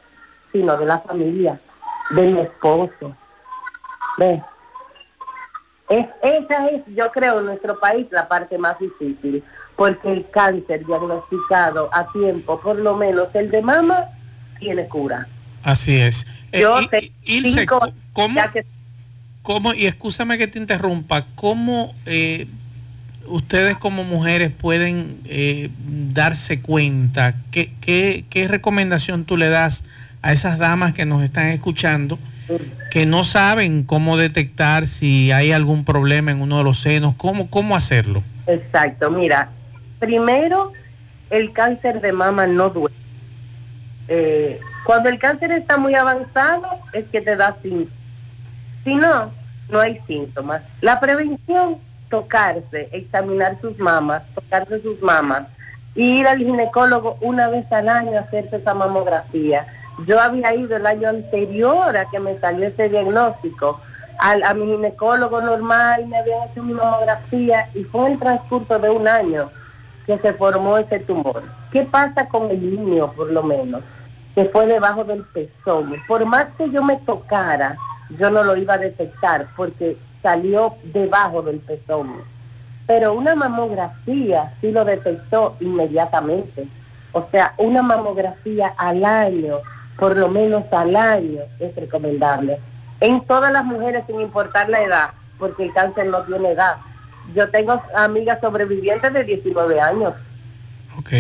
sino 0.53 0.77
de 0.77 0.87
la 0.87 0.99
familia, 0.99 1.59
de 2.11 2.23
mi 2.23 2.41
esposo. 2.41 3.17
¿Ves? 4.19 4.43
Es, 5.91 6.07
esa 6.23 6.69
es, 6.69 6.83
yo 6.95 7.11
creo, 7.11 7.41
en 7.41 7.47
nuestro 7.47 7.79
país 7.81 8.07
la 8.13 8.29
parte 8.29 8.57
más 8.57 8.79
difícil, 8.79 9.43
porque 9.75 10.13
el 10.13 10.25
cáncer 10.31 10.87
diagnosticado 10.87 11.91
a 11.93 12.07
tiempo, 12.13 12.61
por 12.61 12.77
lo 12.77 12.97
menos 12.97 13.29
el 13.35 13.51
de 13.51 13.61
mama, 13.61 14.05
tiene 14.61 14.87
cura. 14.87 15.27
Así 15.65 15.97
es. 15.97 16.27
Eh, 16.53 16.61
yo 16.61 16.79
y, 17.25 17.67
¿cómo, 19.43 19.75
y 19.75 19.87
escúchame 19.87 20.39
que 20.39 20.47
te 20.47 20.61
interrumpa, 20.61 21.27
¿cómo 21.35 21.93
eh, 22.07 22.47
ustedes 23.27 23.77
como 23.77 24.05
mujeres 24.05 24.53
pueden 24.53 25.19
eh, 25.25 25.71
darse 26.13 26.61
cuenta? 26.61 27.35
¿Qué, 27.51 27.73
qué, 27.81 28.25
qué 28.31 28.47
recomendación 28.47 29.25
tú 29.25 29.37
le 29.37 29.49
das 29.49 29.83
a 30.23 30.33
esas 30.33 30.57
damas 30.59 30.93
que 30.93 31.05
nos 31.05 31.25
están 31.25 31.49
escuchando? 31.49 32.17
Que 32.91 33.07
no 33.07 33.25
saben 33.25 33.85
cómo 33.85 34.17
detectar 34.17 34.87
si 34.87 35.33
hay 35.33 35.53
algún 35.53 35.85
problema 35.85 36.31
en 36.31 36.43
uno 36.43 36.59
de 36.59 36.65
los 36.65 36.81
senos, 36.81 37.15
cómo, 37.17 37.49
cómo 37.49 37.77
hacerlo. 37.77 38.23
Exacto, 38.47 39.11
mira, 39.11 39.49
primero 39.99 40.73
el 41.31 41.53
cáncer 41.53 42.01
de 42.01 42.13
mama 42.13 42.47
no 42.47 42.71
duele. 42.71 42.95
Eh, 44.09 44.61
cuando 44.85 45.09
el 45.09 45.19
cáncer 45.19 45.53
está 45.53 45.77
muy 45.77 45.95
avanzado 45.95 46.67
es 46.93 47.05
que 47.07 47.21
te 47.21 47.37
da 47.37 47.57
síntomas. 47.63 47.95
Si 48.83 48.95
no, 48.95 49.31
no 49.69 49.81
hay 49.81 50.01
síntomas. 50.07 50.63
La 50.81 50.99
prevención, 50.99 51.77
tocarse, 52.09 52.89
examinar 52.91 53.59
sus 53.61 53.79
mamas, 53.79 54.23
tocarse 54.35 54.83
sus 54.83 55.01
mamas, 55.01 55.45
ir 55.95 56.27
al 56.27 56.39
ginecólogo 56.39 57.19
una 57.21 57.49
vez 57.49 57.71
al 57.71 57.89
año 57.89 58.17
a 58.17 58.23
hacerse 58.23 58.57
esa 58.57 58.75
mamografía 58.75 59.67
yo 60.07 60.21
había 60.21 60.55
ido 60.55 60.77
el 60.77 60.87
año 60.87 61.09
anterior 61.09 61.97
a 61.97 62.07
que 62.07 62.21
me 62.21 62.39
salió 62.39 62.69
ese 62.69 62.89
diagnóstico 62.89 63.81
a 64.21 64.55
mi 64.55 64.67
ginecólogo 64.67 65.41
normal, 65.41 66.07
me 66.07 66.19
habían 66.19 66.49
hecho 66.49 66.63
mi 66.63 66.75
mamografía 66.75 67.71
y 67.75 67.85
fue 67.85 68.13
el 68.13 68.19
transcurso 68.19 68.79
de 68.79 68.91
un 68.91 69.09
año 69.09 69.51
que 70.05 70.19
se 70.19 70.35
formó 70.35 70.77
ese 70.77 70.99
tumor. 70.99 71.43
¿Qué 71.73 71.85
pasa 71.85 72.29
con 72.29 72.51
el 72.51 72.61
niño, 72.61 73.13
por 73.13 73.31
lo 73.31 73.43
menos? 73.43 73.81
Que 74.35 74.45
fue 74.45 74.67
debajo 74.67 75.05
del 75.05 75.25
pezón. 75.25 75.95
Por 76.07 76.27
más 76.27 76.49
que 76.59 76.69
yo 76.71 76.83
me 76.83 76.97
tocara, 76.99 77.77
yo 78.19 78.31
no 78.31 78.45
lo 78.45 78.57
iba 78.57 78.75
a 78.75 78.79
detectar 78.79 79.47
porque 79.57 79.97
salió 80.23 80.75
debajo 80.85 81.41
del 81.43 81.59
pezón. 81.61 82.13
Pero 82.87 83.15
una 83.15 83.35
mamografía 83.35 84.53
sí 84.61 84.71
lo 84.71 84.85
detectó 84.85 85.57
inmediatamente. 85.61 86.67
O 87.13 87.27
sea, 87.31 87.55
una 87.57 87.83
mamografía 87.83 88.75
al 88.77 89.05
año 89.05 89.59
por 90.01 90.17
lo 90.17 90.29
menos 90.29 90.65
al 90.73 90.97
año 90.97 91.41
es 91.61 91.77
recomendable. 91.77 92.59
En 93.01 93.21
todas 93.21 93.53
las 93.53 93.65
mujeres 93.65 94.05
sin 94.07 94.21
importar 94.21 94.69
la 94.69 94.83
edad, 94.83 95.11
porque 95.39 95.65
el 95.65 95.73
cáncer 95.73 96.07
no 96.07 96.23
tiene 96.23 96.53
edad. 96.53 96.77
Yo 97.35 97.49
tengo 97.51 97.81
amigas 97.95 98.39
sobrevivientes 98.41 99.13
de 99.13 99.25
19 99.25 99.81
años. 99.81 100.15
Ok. 100.99 101.13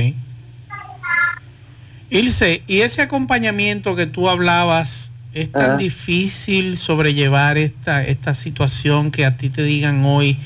Ilse, 2.09 2.63
¿y 2.67 2.81
ese 2.81 3.03
acompañamiento 3.03 3.95
que 3.95 4.07
tú 4.07 4.29
hablabas, 4.29 5.11
es 5.33 5.53
tan 5.53 5.79
difícil 5.79 6.77
sobrellevar 6.77 7.57
esta, 7.57 8.03
esta 8.03 8.35
situación 8.35 9.13
que 9.13 9.25
a 9.25 9.37
ti 9.37 9.49
te 9.49 9.63
digan 9.63 10.05
hoy, 10.05 10.37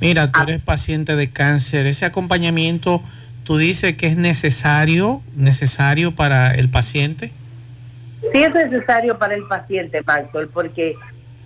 mira, 0.00 0.32
tú 0.32 0.40
ah. 0.40 0.44
eres 0.48 0.60
paciente 0.60 1.14
de 1.14 1.30
cáncer, 1.30 1.86
ese 1.86 2.06
acompañamiento, 2.06 3.00
tú 3.44 3.56
dices 3.56 3.96
que 3.96 4.08
es 4.08 4.16
necesario, 4.16 5.22
necesario 5.36 6.16
para 6.16 6.52
el 6.54 6.68
paciente? 6.68 7.30
Sí 8.30 8.44
es 8.44 8.54
necesario 8.54 9.18
para 9.18 9.34
el 9.34 9.44
paciente, 9.46 10.02
Maxwell, 10.06 10.48
porque 10.48 10.96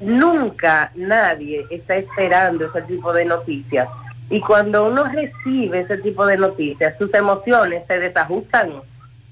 nunca 0.01 0.91
nadie 0.95 1.65
está 1.71 1.97
esperando 1.97 2.67
ese 2.67 2.83
tipo 2.83 3.13
de 3.13 3.25
noticias. 3.25 3.89
Y 4.29 4.41
cuando 4.41 4.87
uno 4.89 5.05
recibe 5.05 5.81
ese 5.81 5.99
tipo 5.99 6.27
de 6.27 6.37
noticias, 6.37 6.95
sus 6.99 7.13
emociones 7.15 7.85
se 7.87 7.99
desajustan, 7.99 8.73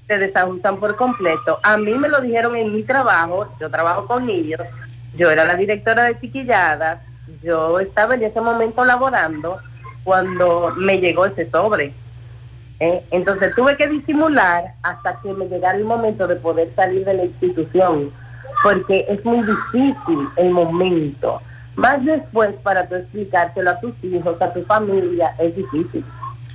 se 0.07 0.17
desajustan 0.17 0.77
por 0.77 0.95
completo. 0.95 1.59
A 1.61 1.77
mí 1.77 1.93
me 1.93 2.09
lo 2.09 2.21
dijeron 2.21 2.55
en 2.55 2.73
mi 2.73 2.83
trabajo, 2.83 3.47
yo 3.59 3.69
trabajo 3.69 4.07
con 4.07 4.25
niños, 4.25 4.61
yo 5.15 5.29
era 5.29 5.45
la 5.45 5.55
directora 5.55 6.05
de 6.05 6.19
chiquilladas, 6.19 6.99
yo 7.43 7.79
estaba 7.79 8.15
en 8.15 8.23
ese 8.23 8.41
momento 8.41 8.85
laborando 8.85 9.59
cuando 10.03 10.73
me 10.77 10.99
llegó 10.99 11.25
ese 11.25 11.49
sobre 11.49 11.93
¿eh? 12.79 13.03
Entonces 13.11 13.53
tuve 13.55 13.77
que 13.77 13.87
disimular 13.87 14.73
hasta 14.83 15.19
que 15.21 15.33
me 15.33 15.47
llegara 15.47 15.77
el 15.77 15.85
momento 15.85 16.27
de 16.27 16.35
poder 16.35 16.69
salir 16.75 17.05
de 17.05 17.13
la 17.13 17.25
institución, 17.25 18.11
porque 18.63 19.05
es 19.07 19.23
muy 19.25 19.41
difícil 19.41 20.27
el 20.35 20.51
momento. 20.51 21.41
Más 21.75 22.03
después 22.05 22.53
para 22.63 22.87
tú 22.87 22.95
explicárselo 22.95 23.71
a 23.71 23.79
tus 23.79 23.93
hijos, 24.03 24.41
a 24.41 24.53
tu 24.53 24.63
familia, 24.63 25.35
es 25.39 25.55
difícil, 25.55 26.05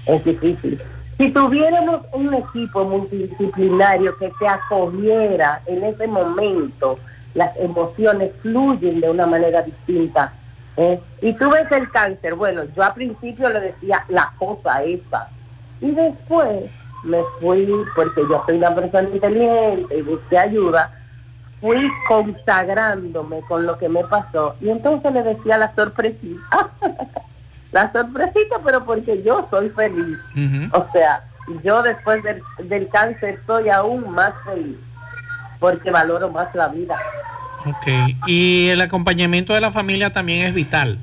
es 0.07 0.25
difícil. 0.25 0.81
Si 1.19 1.31
tuviéramos 1.31 2.01
un 2.13 2.33
equipo 2.33 2.85
multidisciplinario 2.85 4.17
que 4.17 4.33
te 4.39 4.49
acogiera 4.49 5.61
en 5.67 5.85
ese 5.85 6.07
momento, 6.07 6.99
las 7.35 7.55
emociones 7.59 8.31
fluyen 8.41 9.01
de 9.01 9.11
una 9.11 9.27
manera 9.27 9.63
distinta. 9.63 10.33
¿eh? 10.77 10.99
Y 11.21 11.35
tú 11.35 11.51
ves 11.51 11.71
el 11.73 11.91
cáncer, 11.91 12.35
bueno, 12.35 12.63
yo 12.75 12.83
al 12.83 12.95
principio 12.95 13.51
le 13.51 13.61
decía 13.61 14.05
la 14.09 14.33
cosa 14.39 14.83
esa, 14.83 15.29
y 15.81 15.91
después 15.93 16.71
me 17.05 17.19
fui, 17.41 17.67
porque 17.95 18.23
yo 18.29 18.43
soy 18.47 18.59
una 18.59 18.75
persona 18.75 19.09
inteligente 19.09 19.99
y 19.99 20.03
busqué 20.03 20.39
ayuda, 20.39 20.91
fui 21.61 21.91
consagrándome 22.09 23.41
con 23.49 23.67
lo 23.67 23.79
que 23.79 23.89
me 23.89 24.05
pasó. 24.05 24.57
Y 24.61 24.71
entonces 24.71 25.13
le 25.13 25.23
decía 25.23 25.59
la 25.59 25.75
sorpresita, 25.75 26.71
la 27.73 27.93
sorpresita, 27.93 28.57
pero 28.65 28.85
porque 28.85 29.23
yo 29.23 29.47
soy 29.51 29.71
feliz. 29.71 30.19
O 30.73 30.87
sea, 30.93 31.25
yo 31.65 31.83
después 31.83 32.23
del, 32.23 32.43
del 32.65 32.89
cáncer 32.89 33.41
soy 33.47 33.69
aún 33.71 34.11
más 34.11 34.35
feliz, 34.45 34.77
porque 35.59 35.91
valoro 35.91 36.31
más 36.31 36.55
la 36.55 36.69
vida. 36.69 36.99
Ok, 37.67 38.17
y 38.27 38.69
el 38.69 38.81
acompañamiento 38.81 39.53
de 39.53 39.61
la 39.61 39.71
familia 39.71 40.13
también 40.13 40.47
es 40.47 40.55
vital. 40.55 40.99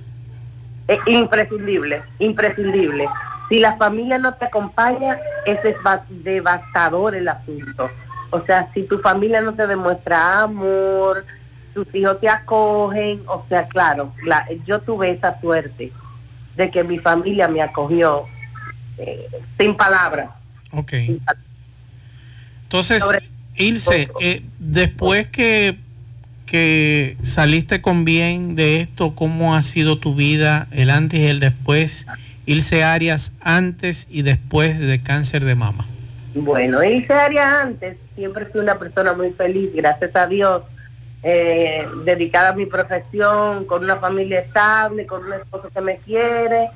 Es 0.88 1.00
imprescindible, 1.05 2.01
imprescindible. 2.19 3.07
Si 3.50 3.60
la 3.60 3.77
familia 3.77 4.18
no 4.18 4.34
te 4.34 4.46
acompaña, 4.46 5.18
es 5.46 5.60
devastador 6.10 7.16
el 7.16 7.27
asunto. 7.27 7.89
O 8.30 8.42
sea, 8.42 8.70
si 8.74 8.84
tu 8.84 9.00
familia 9.00 9.42
no 9.42 9.54
te 9.54 9.68
demuestra 9.68 10.42
amor, 10.42 11.25
tus 11.74 11.94
hijos 11.96 12.20
te 12.20 12.27
acogen, 12.27 13.22
o 13.27 13.46
sea, 13.48 13.68
claro, 13.68 14.12
yo 14.66 14.82
tuve 14.82 15.12
esa 15.12 15.39
suerte 15.39 15.92
de 16.56 16.72
que 16.72 16.84
mi 16.84 16.98
familia 16.98 17.48
me 17.48 17.62
acogió 17.62 18.25
eh, 18.98 19.27
sin 19.58 19.75
palabras. 19.75 20.30
Ok. 20.72 20.94
Entonces, 22.63 23.04
Ilse, 23.56 24.10
eh, 24.20 24.44
después 24.60 25.27
que, 25.27 25.77
que 26.46 27.16
saliste 27.22 27.82
con 27.82 28.04
bien 28.04 28.56
de 28.56 28.82
esto, 28.82 29.16
¿cómo 29.16 29.56
ha 29.56 29.62
sido 29.62 30.00
tu 30.00 30.16
vida, 30.16 30.68
el 30.72 30.89
antes 30.89 31.20
y 31.20 31.27
el 31.27 31.39
después? 31.39 32.06
Ilse 32.48 32.82
Arias 32.82 33.34
antes 33.42 34.08
y 34.10 34.22
después 34.22 34.80
de 34.80 35.04
cáncer 35.04 35.44
de 35.44 35.54
mama? 35.54 35.86
Bueno, 36.34 36.82
Ilse 36.82 37.12
Arias 37.12 37.46
antes, 37.46 37.98
siempre 38.16 38.46
fui 38.46 38.62
una 38.62 38.80
persona 38.80 39.12
muy 39.12 39.32
feliz, 39.32 39.70
gracias 39.75 40.16
a 40.16 40.27
Dios, 40.27 40.63
eh, 41.24 41.86
dedicada 42.06 42.50
a 42.50 42.54
mi 42.54 42.66
profesión, 42.66 43.66
con 43.66 43.84
una 43.84 43.98
familia 43.98 44.39
estable, 44.39 45.06
con 45.06 45.25
un 45.25 45.34
esposo 45.34 45.70
que 45.74 45.82
me 45.82 45.98
quiere, 45.98 46.70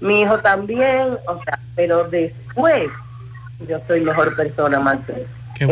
mi 0.00 0.22
hijo 0.22 0.38
también, 0.38 1.18
o 1.26 1.42
sea, 1.42 1.58
pero 1.74 2.08
después 2.08 2.88
yo 3.68 3.80
soy 3.88 4.02
mejor 4.02 4.36
persona, 4.36 4.78
más 4.78 4.98
Qué 5.56 5.66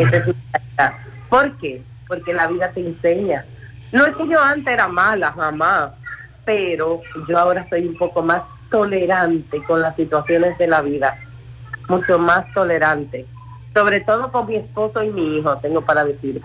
¿Por 1.29 1.57
qué? 1.57 1.81
Porque 2.09 2.33
la 2.33 2.47
vida 2.47 2.71
te 2.71 2.81
enseña. 2.81 3.45
No 3.93 4.05
es 4.05 4.15
que 4.17 4.27
yo 4.27 4.41
antes 4.41 4.73
era 4.73 4.89
mala, 4.89 5.31
jamás, 5.31 5.91
pero 6.43 7.01
yo 7.29 7.39
ahora 7.39 7.65
soy 7.69 7.87
un 7.87 7.97
poco 7.97 8.21
más 8.21 8.41
tolerante 8.75 9.63
con 9.63 9.81
las 9.81 9.95
situaciones 9.95 10.57
de 10.57 10.67
la 10.67 10.81
vida. 10.81 11.17
mucho 11.87 12.19
más 12.19 12.51
tolerante. 12.53 13.25
Sobre 13.73 14.01
todo 14.01 14.31
con 14.31 14.47
mi 14.47 14.55
esposo 14.55 15.01
y 15.01 15.11
mi 15.11 15.37
hijo, 15.37 15.55
tengo 15.57 15.81
para 15.81 16.03
decirte. 16.03 16.41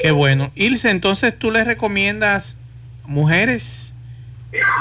Qué 0.00 0.10
bueno. 0.10 0.50
Ilse, 0.56 0.90
entonces 0.90 1.38
tú 1.38 1.52
le 1.52 1.62
recomiendas 1.62 2.56
mujeres, 3.04 3.92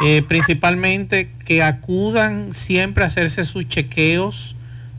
eh, 0.02 0.24
principalmente 0.28 1.32
que 1.46 1.62
acudan 1.62 2.54
siempre 2.54 3.04
a 3.04 3.08
hacerse 3.08 3.46
sus 3.46 3.68
chequeos 3.68 4.56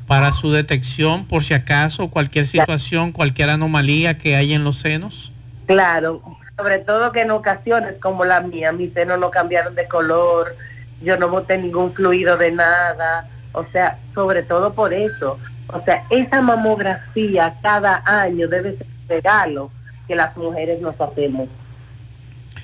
para 0.06 0.32
su 0.32 0.52
detección 0.52 1.24
por 1.24 1.42
si 1.42 1.54
acaso 1.54 2.08
cualquier 2.08 2.46
situación, 2.46 3.10
cualquier 3.10 3.50
anomalía 3.50 4.16
que 4.18 4.36
haya 4.36 4.54
en 4.54 4.62
los 4.64 4.78
senos? 4.78 5.32
Claro, 5.66 6.22
sobre 6.56 6.78
todo 6.78 7.10
que 7.10 7.22
en 7.22 7.30
ocasiones 7.30 7.94
como 8.02 8.24
la 8.24 8.42
mía, 8.42 8.70
mis 8.70 8.92
senos 8.92 9.18
no 9.18 9.30
cambiaron 9.30 9.74
de 9.74 9.88
color, 9.88 10.54
yo 11.02 11.16
no 11.16 11.28
boté 11.28 11.58
ningún 11.58 11.92
fluido 11.92 12.36
de 12.36 12.52
nada, 12.52 13.28
o 13.52 13.64
sea, 13.66 13.98
sobre 14.14 14.42
todo 14.42 14.72
por 14.72 14.92
eso. 14.92 15.38
O 15.68 15.80
sea, 15.82 16.04
esa 16.10 16.42
mamografía 16.42 17.54
cada 17.62 18.02
año 18.04 18.48
debe 18.48 18.76
ser 18.76 18.86
un 18.86 19.08
regalo 19.08 19.70
que 20.06 20.16
las 20.16 20.36
mujeres 20.36 20.80
nos 20.80 21.00
hacemos. 21.00 21.48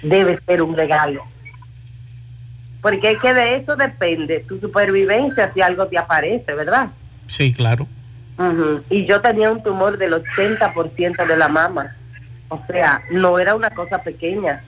Debe 0.02 0.38
ser 0.46 0.62
un 0.62 0.76
regalo. 0.76 1.22
Porque 2.82 3.12
es 3.12 3.18
que 3.18 3.32
de 3.34 3.56
eso 3.56 3.76
depende 3.76 4.40
tu 4.40 4.60
supervivencia 4.60 5.52
si 5.52 5.60
algo 5.60 5.86
te 5.86 5.98
aparece, 5.98 6.54
¿verdad? 6.54 6.88
Sí, 7.26 7.52
claro. 7.52 7.86
Y 8.90 9.06
yo 9.06 9.20
tenía 9.20 9.50
un 9.50 9.62
tumor 9.62 9.96
del 9.96 10.12
80% 10.12 11.26
de 11.26 11.36
la 11.36 11.48
mama. 11.48 11.96
O 12.48 12.60
sea, 12.68 13.02
no 13.10 13.38
era 13.38 13.54
una 13.54 13.70
cosa 13.70 13.98
pequeña. 14.02 14.62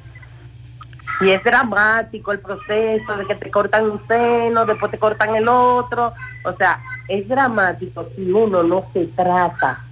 Y 1.21 1.31
es 1.31 1.43
dramático 1.43 2.33
el 2.33 2.39
proceso 2.39 3.17
de 3.17 3.27
que 3.27 3.35
te 3.35 3.51
cortan 3.51 3.91
un 3.91 4.01
seno, 4.07 4.65
después 4.67 4.91
te 4.91 4.99
cortan 4.99 5.35
el 5.35 5.49
otro. 5.49 6.13
O 6.45 6.53
sea, 6.57 6.81
es 7.09 7.27
dramático 7.27 8.09
si 8.15 8.31
uno 8.31 8.63
no 8.63 8.85
se 8.93 9.07
trata, 9.07 9.85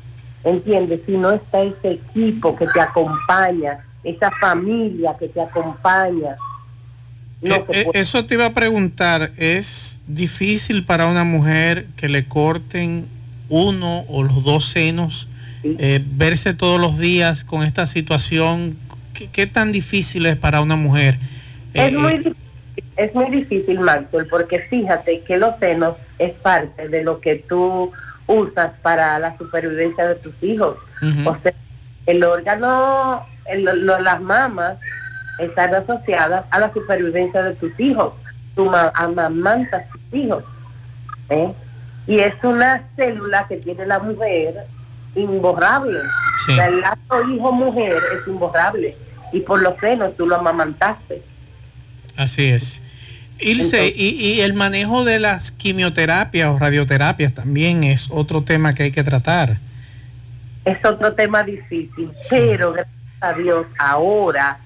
¿entiendes? 0.45 1.01
Si 1.07 1.17
no 1.17 1.33
está 1.33 1.63
ese 1.63 1.93
equipo 1.93 2.55
que 2.55 2.67
te 2.69 2.81
acompaña, 2.81 3.81
esa 4.05 4.31
familia 4.31 5.17
que 5.19 5.29
te 5.29 5.41
acompaña. 5.41 6.37
Eh, 7.43 7.65
eh, 7.69 7.87
eso 7.95 8.25
te 8.25 8.35
iba 8.35 8.47
a 8.47 8.55
preguntar, 8.55 9.33
¿es 9.37 9.99
difícil 10.07 10.85
para 10.85 11.07
una 11.07 11.25
mujer 11.25 11.87
que 11.97 12.09
le 12.09 12.27
corten 12.27 13.07
uno 13.49 14.05
o 14.09 14.23
los 14.23 14.43
dos 14.45 14.69
senos, 14.69 15.29
eh, 15.63 16.03
verse 16.05 16.55
todos 16.55 16.81
los 16.81 16.99
días 16.99 17.45
con 17.45 17.63
esta 17.63 17.87
situación? 17.87 18.77
¿Qué, 19.33 19.47
tan 19.47 19.73
difícil 19.73 20.27
es 20.27 20.37
para 20.37 20.61
una 20.61 20.77
mujer? 20.77 21.19
Es, 21.75 21.93
muy, 21.93 22.19
difícil, 22.19 22.37
es 22.97 23.15
muy 23.15 23.31
difícil, 23.31 23.81
Maxwell, 23.81 24.27
porque 24.27 24.61
fíjate 24.61 25.21
que 25.21 25.37
los 25.37 25.59
senos 25.59 25.97
es 26.19 26.33
parte 26.33 26.89
de 26.89 27.03
lo 27.03 27.21
que 27.21 27.37
tú 27.37 27.93
usas 28.27 28.73
para 28.83 29.19
la 29.19 29.37
supervivencia 29.39 30.09
de 30.09 30.15
tus 30.17 30.35
hijos. 30.43 30.77
O 31.25 31.37
sea, 31.43 31.53
el 32.07 32.25
órgano, 32.25 33.27
las 34.01 34.21
mamas 34.21 34.79
están 35.39 35.75
asociadas 35.75 36.45
a 36.51 36.61
la 36.61 36.73
supervivencia 36.73 37.43
de 37.43 37.55
tus 37.55 37.79
hijos. 37.79 38.15
Tu 38.55 38.71
amamanta 38.95 39.77
a 39.77 39.85
tus 39.85 40.01
hijos. 40.13 40.45
¿eh? 41.29 41.53
Y 42.07 42.21
es 42.21 42.35
una 42.43 42.83
célula 42.97 43.47
que 43.49 43.57
tiene 43.59 43.87
la 43.87 43.99
mujer 43.99 44.65
imborrable. 45.15 45.99
el 46.49 46.81
lazo 46.81 47.29
hijo-mujer 47.31 48.03
es 48.15 48.27
imborrable. 48.27 48.97
Y 49.33 49.41
por 49.41 49.63
los 49.63 49.79
senos 49.79 50.17
tú 50.17 50.27
lo 50.27 50.37
amamantaste. 50.37 51.23
Así 52.17 52.45
es. 52.45 52.81
Ilse, 53.39 53.93
y, 53.95 54.41
el 54.41 54.55
manejo 54.55 55.05
de 55.05 55.19
las 55.21 55.51
quimioterapias 55.51 56.49
o 56.49 56.59
radioterapias 56.59 57.35
también 57.35 57.85
es 57.85 58.09
otro 58.11 58.43
tema 58.43 58.75
que 58.75 58.85
hay 58.85 58.93
que 58.93 59.05
tratar. 59.05 59.59
Es 60.65 60.83
otro 60.85 61.13
tema 61.13 61.45
difícil, 61.45 62.11
pero 62.31 62.73
gracias 62.73 62.97
a 63.21 63.35
Dios 63.35 63.67
ahora 63.79 64.59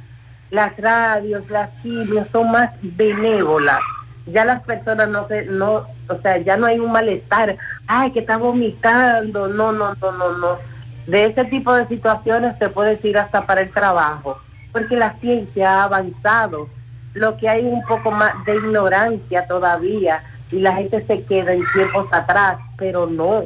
las 0.50 0.76
radios, 0.76 1.49
las 1.49 1.70
quimios 1.83 2.27
son 2.33 2.51
más 2.51 2.70
benévolas. 2.83 3.81
Ya 4.27 4.44
las 4.44 4.62
personas 4.62 5.09
no 5.09 5.27
se, 5.29 5.46
no, 5.46 5.87
o 6.09 6.20
sea, 6.23 6.38
ya 6.38 6.57
no 6.57 6.66
hay 6.66 6.79
un 6.79 6.92
malestar, 6.92 7.57
ay, 7.87 8.12
que 8.12 8.20
está 8.20 8.37
vomitando, 8.37 9.49
no, 9.49 9.73
no, 9.73 9.94
no, 9.94 10.12
no, 10.12 10.38
no. 10.38 10.59
De 11.07 11.25
ese 11.25 11.44
tipo 11.44 11.73
de 11.73 11.87
situaciones 11.88 12.57
se 12.59 12.68
puede 12.68 12.96
decir 12.96 13.18
hasta 13.18 13.46
para 13.46 13.62
el 13.62 13.70
trabajo, 13.70 14.40
porque 14.72 14.96
la 14.96 15.14
ciencia 15.20 15.74
ha 15.74 15.85
avanzado. 15.85 16.68
Lo 17.14 17.37
que 17.37 17.48
hay 17.48 17.64
un 17.64 17.83
poco 17.83 18.11
más 18.11 18.44
de 18.44 18.54
ignorancia 18.54 19.46
todavía 19.46 20.22
y 20.52 20.61
la 20.61 20.74
gente 20.74 21.04
se 21.06 21.22
queda 21.24 21.52
en 21.52 21.64
tiempos 21.72 22.06
atrás, 22.12 22.59
pero 22.76 23.06
no, 23.06 23.44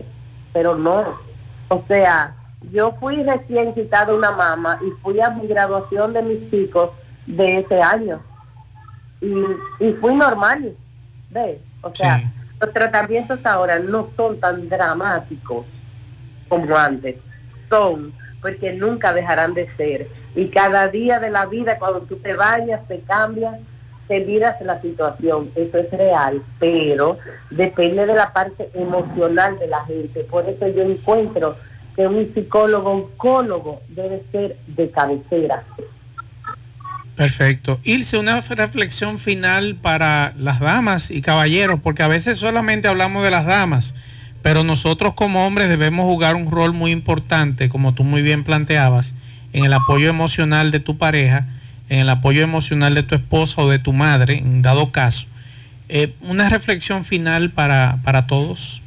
pero 0.52 0.76
no. 0.76 1.18
O 1.68 1.82
sea, 1.88 2.34
yo 2.72 2.92
fui 3.00 3.22
recién 3.22 3.74
citada 3.74 4.14
una 4.14 4.30
mamá 4.30 4.78
y 4.86 4.90
fui 5.02 5.20
a 5.20 5.30
mi 5.30 5.46
graduación 5.46 6.12
de 6.12 6.22
mis 6.22 6.50
chicos 6.50 6.90
de 7.26 7.58
ese 7.58 7.82
año. 7.82 8.20
Y, 9.20 9.92
fui 10.00 10.14
normal, 10.14 10.74
¿ves? 11.30 11.58
O 11.82 11.94
sea, 11.94 12.30
los 12.60 12.72
tratamientos 12.72 13.44
ahora 13.44 13.78
no 13.78 14.08
son 14.16 14.38
tan 14.38 14.68
dramáticos 14.68 15.66
como 16.48 16.76
antes. 16.76 17.16
Son, 17.68 18.12
porque 18.40 18.72
nunca 18.72 19.12
dejarán 19.12 19.54
de 19.54 19.68
ser. 19.76 20.08
Y 20.34 20.46
cada 20.46 20.88
día 20.88 21.20
de 21.20 21.30
la 21.30 21.46
vida, 21.46 21.78
cuando 21.78 22.00
tú 22.02 22.16
te 22.16 22.34
bañas, 22.34 22.86
te 22.88 23.00
cambias, 23.00 23.54
te 24.08 24.20
miras 24.20 24.60
la 24.60 24.80
situación. 24.80 25.50
Eso 25.54 25.78
es 25.78 25.90
real, 25.90 26.42
pero 26.58 27.18
depende 27.50 28.06
de 28.06 28.14
la 28.14 28.32
parte 28.32 28.68
emocional 28.74 29.58
de 29.58 29.68
la 29.68 29.84
gente. 29.84 30.24
Por 30.24 30.48
eso 30.48 30.68
yo 30.68 30.82
encuentro 30.82 31.56
que 31.96 32.06
un 32.06 32.32
psicólogo 32.34 32.90
oncólogo 32.90 33.80
debe 33.88 34.22
ser 34.32 34.56
de 34.66 34.90
cabecera. 34.90 35.62
Perfecto. 37.16 37.78
Irse 37.84 38.18
una 38.18 38.40
reflexión 38.40 39.18
final 39.18 39.76
para 39.76 40.34
las 40.36 40.58
damas 40.58 41.10
y 41.12 41.22
caballeros, 41.22 41.78
porque 41.80 42.02
a 42.02 42.08
veces 42.08 42.38
solamente 42.38 42.88
hablamos 42.88 43.22
de 43.22 43.30
las 43.30 43.46
damas, 43.46 43.94
pero 44.42 44.64
nosotros 44.64 45.14
como 45.14 45.46
hombres 45.46 45.68
debemos 45.68 46.06
jugar 46.06 46.34
un 46.34 46.50
rol 46.50 46.72
muy 46.72 46.90
importante, 46.90 47.68
como 47.68 47.94
tú 47.94 48.02
muy 48.02 48.22
bien 48.22 48.42
planteabas, 48.42 49.14
en 49.54 49.64
el 49.64 49.72
apoyo 49.72 50.10
emocional 50.10 50.70
de 50.70 50.80
tu 50.80 50.98
pareja, 50.98 51.46
en 51.88 52.00
el 52.00 52.10
apoyo 52.10 52.42
emocional 52.42 52.94
de 52.94 53.04
tu 53.04 53.14
esposa 53.14 53.62
o 53.62 53.70
de 53.70 53.78
tu 53.78 53.92
madre, 53.92 54.38
en 54.38 54.60
dado 54.62 54.90
caso. 54.90 55.26
Eh, 55.88 56.12
una 56.22 56.48
reflexión 56.50 57.04
final 57.04 57.50
para, 57.50 57.98
para 58.04 58.26
todos. 58.26 58.82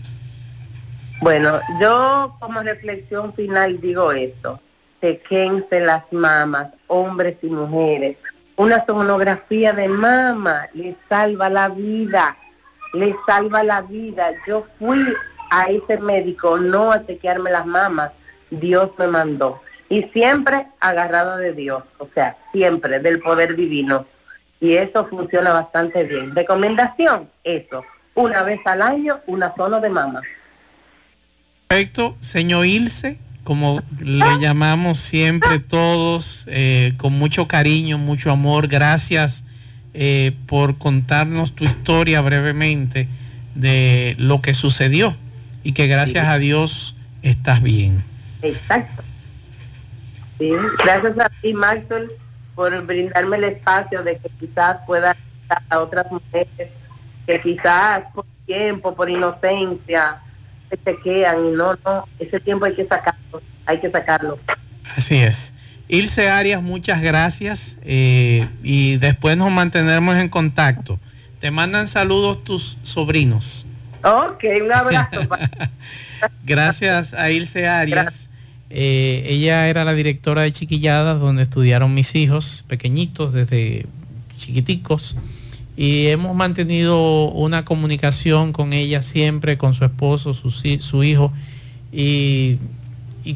Bueno, 1.21 1.59
yo 1.81 2.35
como 2.39 2.61
reflexión 2.61 3.33
final 3.33 3.79
digo 3.79 4.11
esto, 4.11 4.59
chequense 5.01 5.79
las 5.79 6.03
mamas, 6.11 6.67
hombres 6.87 7.37
y 7.41 7.47
mujeres. 7.47 8.17
Una 8.57 8.85
sonografía 8.85 9.71
de 9.71 9.87
mama 9.87 10.67
les 10.73 10.95
salva 11.07 11.49
la 11.49 11.69
vida, 11.69 12.35
les 12.93 13.15
salva 13.25 13.63
la 13.63 13.81
vida. 13.81 14.31
Yo 14.45 14.65
fui 14.77 15.01
a 15.49 15.65
ese 15.65 15.97
médico 15.99 16.57
no 16.57 16.91
a 16.91 17.05
chequearme 17.05 17.51
las 17.51 17.65
mamas, 17.65 18.11
Dios 18.51 18.91
me 18.97 19.07
mandó. 19.07 19.61
Y 19.89 20.03
siempre 20.13 20.67
agarrado 20.79 21.37
de 21.37 21.53
Dios, 21.53 21.83
o 21.97 22.07
sea, 22.13 22.35
siempre 22.51 22.99
del 22.99 23.19
poder 23.19 23.55
divino. 23.55 24.05
Y 24.59 24.73
eso 24.73 25.05
funciona 25.05 25.53
bastante 25.53 26.03
bien. 26.03 26.35
Recomendación, 26.35 27.29
eso, 27.43 27.83
una 28.15 28.43
vez 28.43 28.59
al 28.65 28.81
año, 28.81 29.19
una 29.27 29.53
zona 29.55 29.79
de 29.79 29.89
mama. 29.89 30.21
Perfecto, 31.67 32.17
señor 32.21 32.65
Ilse, 32.65 33.17
como 33.43 33.81
le 33.99 34.39
llamamos 34.39 34.99
siempre 34.99 35.59
todos, 35.59 36.43
eh, 36.47 36.93
con 36.97 37.13
mucho 37.13 37.47
cariño, 37.47 37.97
mucho 37.97 38.31
amor, 38.31 38.67
gracias 38.67 39.43
eh, 39.93 40.33
por 40.47 40.77
contarnos 40.77 41.53
tu 41.53 41.63
historia 41.63 42.21
brevemente 42.21 43.07
de 43.55 44.15
lo 44.19 44.41
que 44.41 44.53
sucedió 44.53 45.15
y 45.63 45.71
que 45.71 45.87
gracias 45.87 46.27
a 46.27 46.37
Dios 46.37 46.95
estás 47.21 47.61
bien. 47.61 48.03
Exacto. 48.41 49.03
Sí, 50.37 50.51
gracias 50.83 51.19
a 51.19 51.29
ti, 51.41 51.53
Maxwell, 51.53 52.11
por 52.55 52.85
brindarme 52.85 53.37
el 53.37 53.43
espacio 53.45 54.03
de 54.03 54.17
que 54.17 54.29
quizás 54.39 54.77
pueda 54.85 55.15
a 55.69 55.79
otras 55.79 56.11
mujeres 56.11 56.69
que 57.25 57.41
quizás 57.41 58.03
por 58.13 58.25
tiempo, 58.45 58.95
por 58.95 59.09
inocencia, 59.09 60.17
se 60.69 60.77
chequean 60.77 61.45
y 61.45 61.51
no, 61.51 61.77
no, 61.85 62.07
ese 62.19 62.39
tiempo 62.39 62.65
hay 62.65 62.73
que 62.73 62.85
sacarlo, 62.85 63.41
hay 63.65 63.79
que 63.79 63.89
sacarlo. 63.89 64.39
Así 64.95 65.17
es. 65.17 65.51
Ilse 65.89 66.29
Arias, 66.29 66.61
muchas 66.61 67.01
gracias 67.01 67.77
eh, 67.83 68.47
y 68.61 68.97
después 68.97 69.37
nos 69.37 69.51
mantenemos 69.51 70.17
en 70.17 70.29
contacto. 70.29 70.99
Te 71.39 71.51
mandan 71.51 71.87
saludos 71.87 72.43
tus 72.43 72.77
sobrinos. 72.83 73.65
Ok, 74.03 74.43
un 74.63 74.71
abrazo. 74.71 75.27
gracias 76.43 77.13
a 77.13 77.29
Ilse 77.29 77.67
Arias. 77.67 78.26
Eh, 78.69 79.25
ella 79.27 79.69
era 79.69 79.85
la 79.85 79.93
directora 79.93 80.41
de 80.41 80.51
Chiquilladas, 80.51 81.19
donde 81.19 81.43
estudiaron 81.43 81.93
mis 81.93 82.15
hijos 82.15 82.65
pequeñitos, 82.67 83.33
desde 83.33 83.85
chiquiticos 84.37 85.15
y 85.77 86.07
hemos 86.07 86.35
mantenido 86.35 87.29
una 87.29 87.63
comunicación 87.63 88.51
con 88.51 88.73
ella 88.73 89.03
siempre, 89.03 89.59
con 89.59 89.75
su 89.75 89.85
esposo, 89.85 90.33
su, 90.33 91.03
hijo, 91.03 91.31
y, 91.93 92.57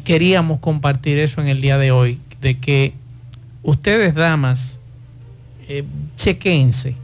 queríamos 0.04 0.58
compartir 0.58 1.18
eso 1.18 1.40
en 1.40 1.46
el 1.46 1.60
día 1.60 1.78
de 1.78 1.92
hoy, 1.92 2.18
de 2.40 2.58
que 2.58 2.94
ustedes, 3.62 4.14
damas, 4.14 4.80
eh, 5.68 5.84
chequense. 6.16 6.96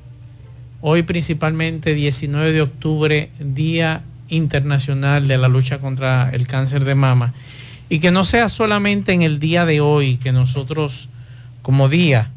Hoy 0.81 1.03
principalmente 1.03 1.95
19 1.95 2.51
de 2.51 2.63
octubre, 2.63 3.31
Día 3.39 4.03
Internacional 4.29 5.29
de 5.29 5.39
la 5.39 5.47
Lucha 5.47 5.79
contra 5.79 6.31
el 6.31 6.49
Cáncer 6.49 6.85
de 6.85 6.97
Mama. 6.97 7.33
Y 7.89 8.01
que 8.01 8.11
no 8.11 8.25
sea 8.25 8.49
solamente 8.49 9.13
en 9.13 9.23
el 9.23 9.41
día 9.41 9.65
de 9.65 9.81
hoy 9.81 10.17
que 10.17 10.33
nosotros 10.33 11.09
como 11.63 11.89
día 11.89 12.31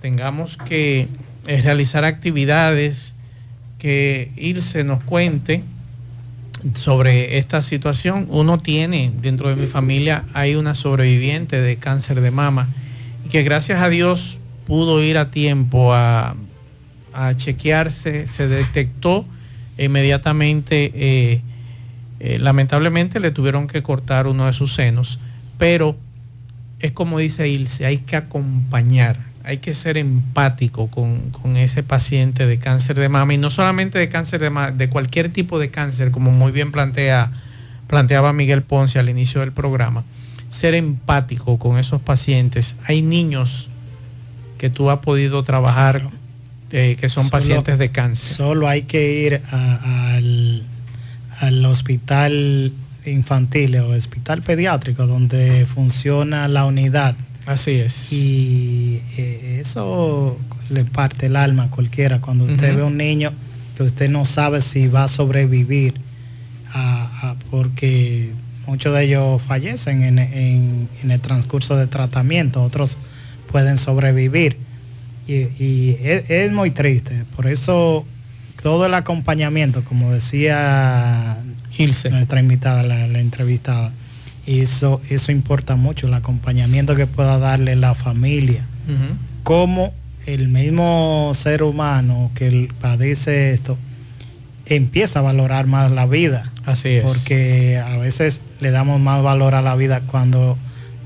tengamos 0.00 0.56
que 0.56 1.08
es 1.46 1.64
realizar 1.64 2.04
actividades, 2.04 3.14
que 3.78 4.30
Irse 4.36 4.84
nos 4.84 5.02
cuente 5.02 5.62
sobre 6.74 7.38
esta 7.38 7.62
situación. 7.62 8.26
Uno 8.28 8.58
tiene, 8.58 9.12
dentro 9.20 9.48
de 9.48 9.56
mi 9.56 9.66
familia, 9.66 10.24
hay 10.34 10.54
una 10.54 10.74
sobreviviente 10.74 11.60
de 11.60 11.76
cáncer 11.76 12.20
de 12.20 12.30
mama 12.30 12.68
y 13.26 13.28
que 13.28 13.42
gracias 13.42 13.80
a 13.80 13.88
Dios 13.88 14.38
pudo 14.66 15.02
ir 15.02 15.18
a 15.18 15.30
tiempo 15.30 15.92
a, 15.94 16.34
chequearse, 17.36 18.26
se 18.26 18.48
detectó 18.48 19.26
inmediatamente, 19.76 20.90
eh, 20.94 21.42
eh, 22.22 22.38
lamentablemente 22.38 23.20
le 23.20 23.32
tuvieron 23.32 23.66
que 23.66 23.82
cortar 23.82 24.26
uno 24.26 24.46
de 24.46 24.54
sus 24.54 24.74
senos, 24.74 25.18
pero 25.58 25.96
es 26.80 26.92
como 26.92 27.18
dice 27.18 27.48
Ilse, 27.48 27.84
hay 27.84 27.98
que 27.98 28.16
acompañar 28.16 29.32
hay 29.44 29.58
que 29.58 29.74
ser 29.74 29.96
empático 29.96 30.88
con, 30.88 31.56
ese 31.56 31.82
paciente 31.82 32.46
de 32.46 32.58
cáncer 32.58 32.98
de 32.98 33.08
mama 33.08 33.34
y 33.34 33.38
no 33.38 33.50
solamente 33.50 33.98
de 33.98 34.08
cáncer 34.08 34.40
de 34.40 34.50
mama, 34.50 34.70
de 34.70 34.88
cualquier 34.88 35.30
tipo 35.30 35.58
de 35.58 35.70
cáncer, 35.70 36.10
como 36.10 36.30
muy 36.30 36.52
bien 36.52 36.72
plantea, 36.72 37.30
planteaba 37.88 38.32
Miguel 38.32 38.62
Ponce 38.62 38.98
al 38.98 39.08
inicio 39.08 39.40
del 39.40 39.52
programa. 39.52 40.04
Ser 40.48 40.74
empático 40.74 41.58
con 41.58 41.78
esos 41.78 42.00
pacientes. 42.00 42.76
Hay 42.86 43.02
niños 43.02 43.68
que 44.58 44.70
tú 44.70 44.90
has 44.90 45.00
podido 45.00 45.42
trabajar 45.42 46.02
eh, 46.70 46.96
que 46.98 47.08
son 47.08 47.28
pacientes 47.28 47.78
de 47.78 47.90
cáncer. 47.90 48.36
Solo 48.36 48.68
hay 48.68 48.82
que 48.82 49.20
ir 49.26 49.42
al, 49.50 50.64
al 51.40 51.64
hospital 51.64 52.72
infantil 53.04 53.76
o 53.76 53.90
hospital 53.90 54.42
pediátrico 54.42 55.06
donde 55.06 55.66
funciona 55.66 56.46
la 56.48 56.64
unidad 56.64 57.16
Así 57.46 57.72
es. 57.72 58.12
Y 58.12 59.02
eh, 59.16 59.58
eso 59.60 60.38
le 60.70 60.84
parte 60.84 61.26
el 61.26 61.36
alma 61.36 61.64
a 61.64 61.70
cualquiera. 61.70 62.20
Cuando 62.20 62.44
usted 62.44 62.76
ve 62.76 62.82
a 62.82 62.84
un 62.84 62.96
niño 62.96 63.32
que 63.76 63.82
usted 63.82 64.08
no 64.08 64.24
sabe 64.24 64.60
si 64.60 64.86
va 64.86 65.04
a 65.04 65.08
sobrevivir, 65.08 65.94
porque 67.50 68.30
muchos 68.66 68.94
de 68.94 69.04
ellos 69.04 69.42
fallecen 69.42 70.02
en, 70.02 70.88
el 71.02 71.20
transcurso 71.20 71.76
de 71.76 71.86
tratamiento, 71.86 72.62
otros 72.62 72.96
pueden 73.50 73.76
sobrevivir. 73.76 74.56
Y, 75.26 75.96
es, 76.00 76.52
muy 76.52 76.70
triste. 76.70 77.24
Por 77.36 77.46
eso 77.46 78.06
todo 78.62 78.86
el 78.86 78.94
acompañamiento, 78.94 79.84
como 79.84 80.12
decía 80.12 81.38
nuestra 81.78 82.40
invitada, 82.40 82.82
la 82.82 83.18
entrevistada, 83.18 83.92
eso, 84.46 85.00
eso 85.08 85.32
importa 85.32 85.76
mucho, 85.76 86.06
el 86.06 86.14
acompañamiento 86.14 86.96
que 86.96 87.06
pueda 87.06 87.38
darle 87.38 87.76
la 87.76 87.94
familia. 87.94 88.66
Como 89.42 89.92
el 90.26 90.48
mismo 90.48 91.32
ser 91.34 91.62
humano 91.62 92.30
que 92.34 92.68
padece 92.80 93.52
esto 93.52 93.76
empieza 94.66 95.20
a 95.20 95.22
valorar 95.22 95.66
más 95.66 95.90
la 95.90 96.06
vida. 96.06 96.50
Así 96.64 96.90
es. 96.90 97.04
Porque 97.04 97.78
a 97.84 97.96
veces 97.98 98.40
le 98.60 98.70
damos 98.70 99.00
más 99.00 99.22
valor 99.22 99.54
a 99.54 99.62
la 99.62 99.74
vida 99.76 100.00
cuando 100.00 100.56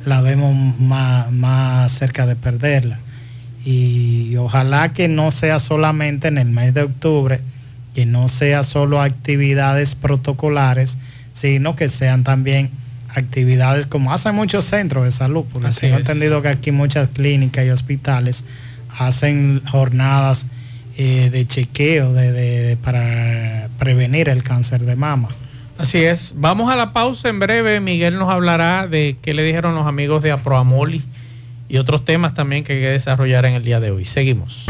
la 0.05 0.21
vemos 0.21 0.55
más, 0.79 1.33
más 1.33 1.93
cerca 1.93 2.27
de 2.27 2.37
perderla. 2.37 3.01
Y 3.67 4.37
ojalá 4.37 4.93
que 4.93 5.09
no 5.09 5.33
sea 5.33 5.59
solamente 5.59 6.29
en 6.29 6.39
el 6.39 6.47
mes 6.47 6.73
de 6.73 6.83
octubre, 6.83 7.41
que 7.97 8.07
no 8.07 8.29
sea 8.29 8.63
solo 8.63 9.03
actividades 9.03 9.97
protocolares, 9.97 10.97
sino 11.33 11.75
que 11.75 11.89
sean 11.89 12.23
también 12.23 12.71
actividades 13.09 13.87
como 13.87 14.13
hacen 14.13 14.37
muchos 14.37 14.67
centros 14.67 15.05
de 15.05 15.11
salud, 15.11 15.45
porque 15.53 15.71
tengo 15.71 15.97
entendido 15.97 16.43
que 16.43 16.49
aquí 16.49 16.71
muchas 16.71 17.09
clínicas 17.09 17.67
y 17.67 17.71
hospitales 17.71 18.45
hacen 18.99 19.61
jornadas 19.69 20.47
eh, 20.97 21.31
de 21.33 21.45
chequeo 21.45 22.13
de, 22.13 22.79
para 22.85 23.69
prevenir 23.81 24.29
el 24.29 24.45
cáncer 24.45 24.85
de 24.85 24.95
mama. 24.95 25.29
Así 25.77 26.05
es. 26.05 26.35
Vamos 26.37 26.71
a 26.71 26.77
la 26.77 26.93
pausa 26.93 27.29
en 27.29 27.41
breve. 27.41 27.81
Miguel 27.81 28.17
nos 28.17 28.31
hablará 28.31 28.87
de 28.87 29.17
qué 29.21 29.35
le 29.35 29.43
dijeron 29.43 29.75
los 29.75 29.89
amigos 29.89 30.23
de 30.23 30.31
Aproamoli 30.31 31.03
y 31.69 31.79
otros 31.79 32.05
temas 32.05 32.35
también 32.35 32.65
que 32.65 32.75
hay 32.75 32.81
que 32.81 32.91
desarrollar 32.91 33.47
en 33.47 33.55
el 33.55 33.65
día 33.65 33.81
de 33.81 33.91
hoy. 33.91 34.05
Seguimos. 34.05 34.67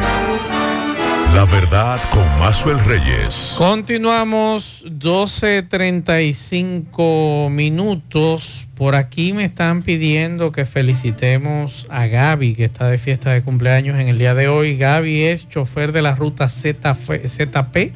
La 1.34 1.44
verdad 1.44 2.00
con 2.10 2.24
Mazuel 2.38 2.78
Reyes. 2.78 3.54
Continuamos 3.58 4.84
12.35 4.86 7.50
minutos. 7.50 8.66
Por 8.74 8.94
aquí 8.94 9.34
me 9.34 9.44
están 9.44 9.82
pidiendo 9.82 10.50
que 10.50 10.64
felicitemos 10.64 11.86
a 11.90 12.06
Gaby, 12.06 12.54
que 12.54 12.64
está 12.64 12.88
de 12.88 12.96
fiesta 12.96 13.32
de 13.32 13.42
cumpleaños 13.42 13.98
en 13.98 14.08
el 14.08 14.16
día 14.18 14.34
de 14.34 14.48
hoy. 14.48 14.78
Gaby 14.78 15.24
es 15.24 15.46
chofer 15.46 15.92
de 15.92 16.00
la 16.00 16.14
ruta 16.14 16.48
ZP. 16.48 17.92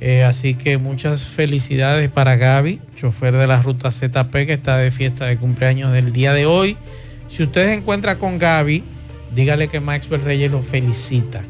Eh, 0.00 0.24
así 0.24 0.54
que 0.54 0.78
muchas 0.78 1.28
felicidades 1.28 2.10
para 2.10 2.34
Gaby, 2.34 2.80
chofer 2.96 3.36
de 3.36 3.46
la 3.46 3.62
ruta 3.62 3.92
ZP, 3.92 4.32
que 4.32 4.54
está 4.54 4.78
de 4.78 4.90
fiesta 4.90 5.26
de 5.26 5.36
cumpleaños 5.36 5.92
del 5.92 6.12
día 6.12 6.32
de 6.32 6.46
hoy. 6.46 6.76
Si 7.30 7.42
usted 7.42 7.66
se 7.66 7.74
encuentra 7.74 8.18
con 8.18 8.38
Gaby, 8.38 8.82
dígale 9.34 9.68
que 9.68 9.80
Maxwell 9.80 10.22
Reyes 10.22 10.50
lo 10.50 10.62
felicita 10.62 11.42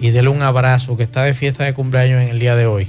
y 0.00 0.10
dele 0.10 0.28
un 0.28 0.42
abrazo 0.42 0.96
que 0.96 1.04
está 1.04 1.22
de 1.22 1.34
fiesta 1.34 1.64
de 1.64 1.74
cumpleaños 1.74 2.22
en 2.22 2.28
el 2.28 2.38
día 2.38 2.56
de 2.56 2.66
hoy. 2.66 2.88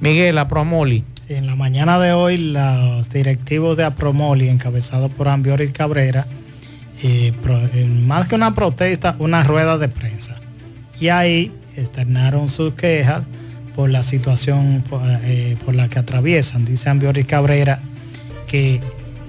Miguel, 0.00 0.38
Apromoli. 0.38 1.04
Sí, 1.26 1.34
en 1.34 1.46
la 1.46 1.56
mañana 1.56 1.98
de 1.98 2.12
hoy 2.12 2.38
los 2.38 3.08
directivos 3.08 3.76
de 3.76 3.84
Apromoli, 3.84 4.48
encabezados 4.48 5.10
por 5.10 5.28
Ambioris 5.28 5.70
Cabrera, 5.70 6.26
eh, 7.02 7.32
más 8.04 8.26
que 8.26 8.34
una 8.34 8.54
protesta, 8.54 9.16
una 9.18 9.42
rueda 9.42 9.78
de 9.78 9.88
prensa. 9.88 10.40
Y 11.00 11.08
ahí 11.08 11.52
externaron 11.76 12.48
sus 12.48 12.74
quejas 12.74 13.22
por 13.74 13.90
la 13.90 14.02
situación 14.02 14.82
por, 14.88 15.00
eh, 15.04 15.56
la 15.72 15.88
que 15.88 15.98
atraviesan. 15.98 16.64
Dice 16.64 16.88
Ambioris 16.88 17.26
Cabrera 17.26 17.80
que 18.46 18.80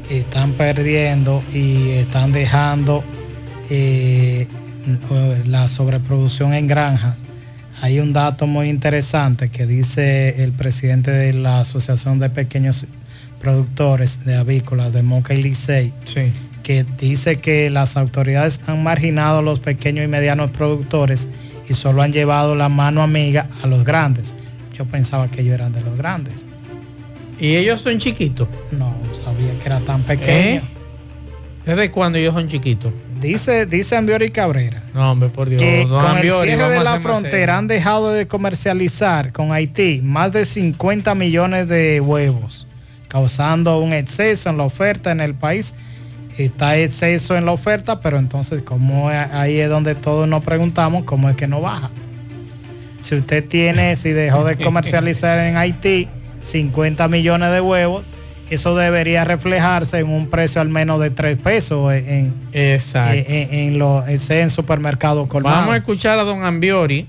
están 0.10 0.54
perdiendo 0.54 1.44
y 1.54 1.90
están 1.92 2.32
dejando 2.32 3.04
eh, 3.70 4.48
la 5.46 5.68
sobreproducción 5.68 6.54
en 6.54 6.68
granjas 6.68 7.16
hay 7.80 8.00
un 8.00 8.12
dato 8.12 8.48
muy 8.48 8.70
interesante 8.70 9.50
que 9.50 9.68
dice 9.68 10.44
el 10.44 10.52
presidente 10.52 11.12
de 11.12 11.34
la 11.34 11.60
Asociación 11.60 12.20
de 12.20 12.30
Pequeños 12.30 12.88
Productores 13.40 14.26
de 14.26 14.36
Avícolas 14.36 14.92
de 14.94 15.04
Moca 15.04 15.36
y 15.36 15.44
Licey, 15.44 15.94
que 16.64 16.86
dice 17.00 17.38
que 17.38 17.70
las 17.70 17.96
autoridades 17.96 18.60
han 18.66 18.82
marginado 18.82 19.40
a 19.40 19.42
los 19.44 19.60
pequeños 19.60 20.06
y 20.06 20.08
medianos 20.08 20.50
productores 20.50 21.28
y 21.70 21.74
solo 21.74 22.02
han 22.02 22.14
llevado 22.14 22.56
la 22.56 22.68
mano 22.68 23.04
amiga 23.04 23.48
a 23.62 23.68
los 23.68 23.84
grandes. 23.84 24.34
Yo 24.74 24.86
pensaba 24.86 25.30
que 25.30 25.42
ellos 25.42 25.54
eran 25.54 25.72
de 25.72 25.82
los 25.82 25.96
grandes. 25.98 26.47
¿Y 27.40 27.56
ellos 27.56 27.82
son 27.82 27.98
chiquitos? 28.00 28.48
No, 28.72 28.96
sabía 29.14 29.58
que 29.60 29.66
era 29.66 29.80
tan 29.82 30.04
pequeño. 30.04 30.62
¿Eh? 30.62 30.62
¿Desde 31.66 31.92
cuándo 31.92 32.18
ellos 32.18 32.34
son 32.34 32.48
chiquitos? 32.48 32.94
Dice, 33.20 33.66
dice 33.66 33.96
Ambiori 33.96 34.32
Cabrera. 34.32 34.82
No, 34.94 35.12
hombre, 35.12 35.30
por 35.30 35.50
Dios. 35.50 35.62
Que 35.62 35.86
con 35.88 36.18
el 36.18 36.24
cierre 36.24 36.70
de 36.70 36.84
la 36.84 37.00
frontera 37.00 37.58
han 37.58 37.68
dejado 37.68 38.12
de 38.12 38.28
comercializar 38.28 39.32
con 39.32 39.52
Haití 39.52 40.02
más 40.04 40.32
de 40.32 40.46
50 40.46 41.14
millones 41.16 41.68
de 41.68 42.00
huevos, 42.00 42.68
causando 43.08 43.80
un 43.80 43.94
exceso 43.94 44.50
en 44.50 44.58
la 44.58 44.64
oferta 44.64 45.12
en 45.12 45.20
el 45.20 45.34
país. 45.34 45.74
Está 46.38 46.78
exceso 46.78 47.36
en 47.36 47.46
la 47.46 47.52
oferta, 47.52 48.00
pero 48.00 48.18
entonces, 48.18 48.62
como 48.62 49.10
ahí 49.10 49.60
es 49.60 49.70
donde 49.70 49.96
todos 49.96 50.28
nos 50.28 50.44
preguntamos, 50.44 51.04
¿cómo 51.04 51.30
es 51.30 51.36
que 51.36 51.48
no 51.48 51.62
baja? 51.62 51.90
Si 53.02 53.16
usted 53.16 53.44
tiene, 53.44 53.96
si 53.96 54.12
dejó 54.12 54.44
de 54.46 54.56
comercializar 54.56 55.40
en 55.40 55.58
Haití 55.58 56.08
50 56.48 57.08
millones 57.08 57.52
de 57.52 57.62
huevos, 57.62 58.04
eso 58.50 58.76
debería 58.76 59.26
reflejarse 59.26 60.00
en 60.00 60.10
un 60.10 60.30
precio 60.30 60.62
al 60.62 60.70
menos 60.70 61.02
de 61.02 61.10
3 61.10 61.38
pesos 61.38 61.92
en, 61.94 62.34
Exacto. 62.54 63.26
en, 63.28 63.78
los 63.78 64.08
en 64.08 64.50
supermercados 64.50 65.28
colmados. 65.28 65.60
Vamos 65.60 65.74
a 65.74 65.78
escuchar 65.78 66.18
a 66.18 66.24
don 66.24 66.44
Ambiori 66.44 67.06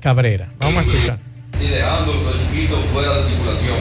Cabrera. 0.00 0.48
Vamos 0.58 0.84
a 0.84 0.90
escuchar. 0.90 1.18
Y 1.60 1.68
dejando 1.68 2.14
los 2.14 2.36
chiquitos 2.50 2.78
fuera 2.92 3.14
de 3.18 3.28
circulación. 3.28 3.76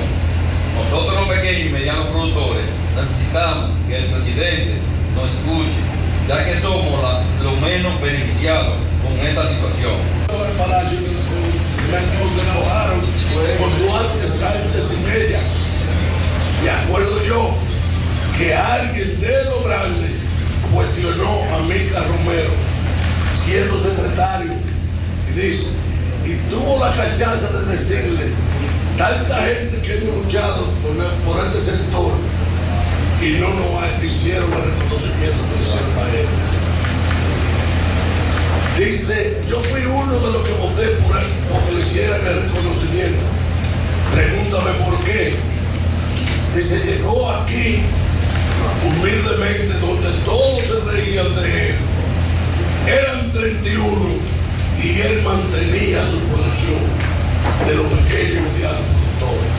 Nosotros 0.75 1.27
los 1.27 1.37
pequeños 1.37 1.67
y 1.67 1.69
medianos 1.69 2.07
productores 2.07 2.63
necesitamos 2.95 3.71
que 3.87 3.97
el 3.97 4.05
presidente 4.05 4.73
nos 5.15 5.31
escuche, 5.33 5.79
ya 6.27 6.45
que 6.45 6.59
somos 6.59 7.01
los 7.41 7.61
menos 7.61 8.01
beneficiados 8.01 8.75
con 9.01 9.25
esta 9.25 9.49
situación. 9.49 9.93
Con 13.59 13.79
Duarte 13.79 14.25
Sánchez 14.25 14.93
y 14.93 15.03
Mella. 15.05 15.39
Me 16.63 16.69
acuerdo 16.69 17.23
yo 17.25 17.55
que 18.37 18.53
alguien 18.53 19.19
de 19.19 19.45
lo 19.45 19.63
grande 19.63 20.07
cuestionó 20.73 21.43
a 21.53 21.59
Mica 21.63 21.99
Romero, 21.99 22.51
siendo 23.45 23.77
secretario, 23.77 24.53
y 25.29 25.39
dice, 25.39 25.71
y 26.25 26.35
tuvo 26.49 26.79
la 26.79 26.91
cachaza 26.91 27.51
de 27.51 27.77
decirle, 27.77 28.25
tanta 28.97 29.35
gente 29.43 29.81
que 29.81 29.97
hemos 29.97 30.23
luchado 30.23 30.71
por, 30.81 30.95
por 31.25 31.45
este 31.45 31.71
sector 31.71 32.13
y 33.21 33.39
no 33.39 33.49
nos 33.49 34.03
hicieron 34.03 34.51
el 34.51 34.63
reconocimiento 34.71 35.37
que 35.47 35.63
hicieron 35.63 35.97
a 35.97 36.09
él. 36.17 36.27
Dice, 38.77 39.41
yo 39.47 39.61
fui 39.61 39.85
uno 39.85 40.19
de 40.19 40.31
los 40.31 40.47
que 40.47 40.53
voté 40.53 40.87
por 41.05 41.15
él, 41.17 41.27
hicieran 41.93 42.21
el 42.25 42.41
reconocimiento. 42.49 43.21
Pregúntame 44.15 44.71
por 44.83 44.97
qué. 45.03 45.35
Dice, 46.55 46.79
llegó 46.85 47.29
aquí 47.29 47.81
humildemente 48.83 49.73
donde 49.79 50.09
todos 50.25 50.61
se 50.63 50.91
reían 50.91 51.35
de 51.35 51.69
él. 51.69 51.75
Eran 52.87 53.31
31 53.31 53.93
y 54.83 55.01
él 55.01 55.21
mantenía 55.21 56.01
su 56.09 56.19
posición 56.29 56.81
de 57.67 57.75
los 57.75 57.85
pequeños 57.85 58.37
y 58.37 58.53
medianos 58.53 58.81
productores. 59.19 59.49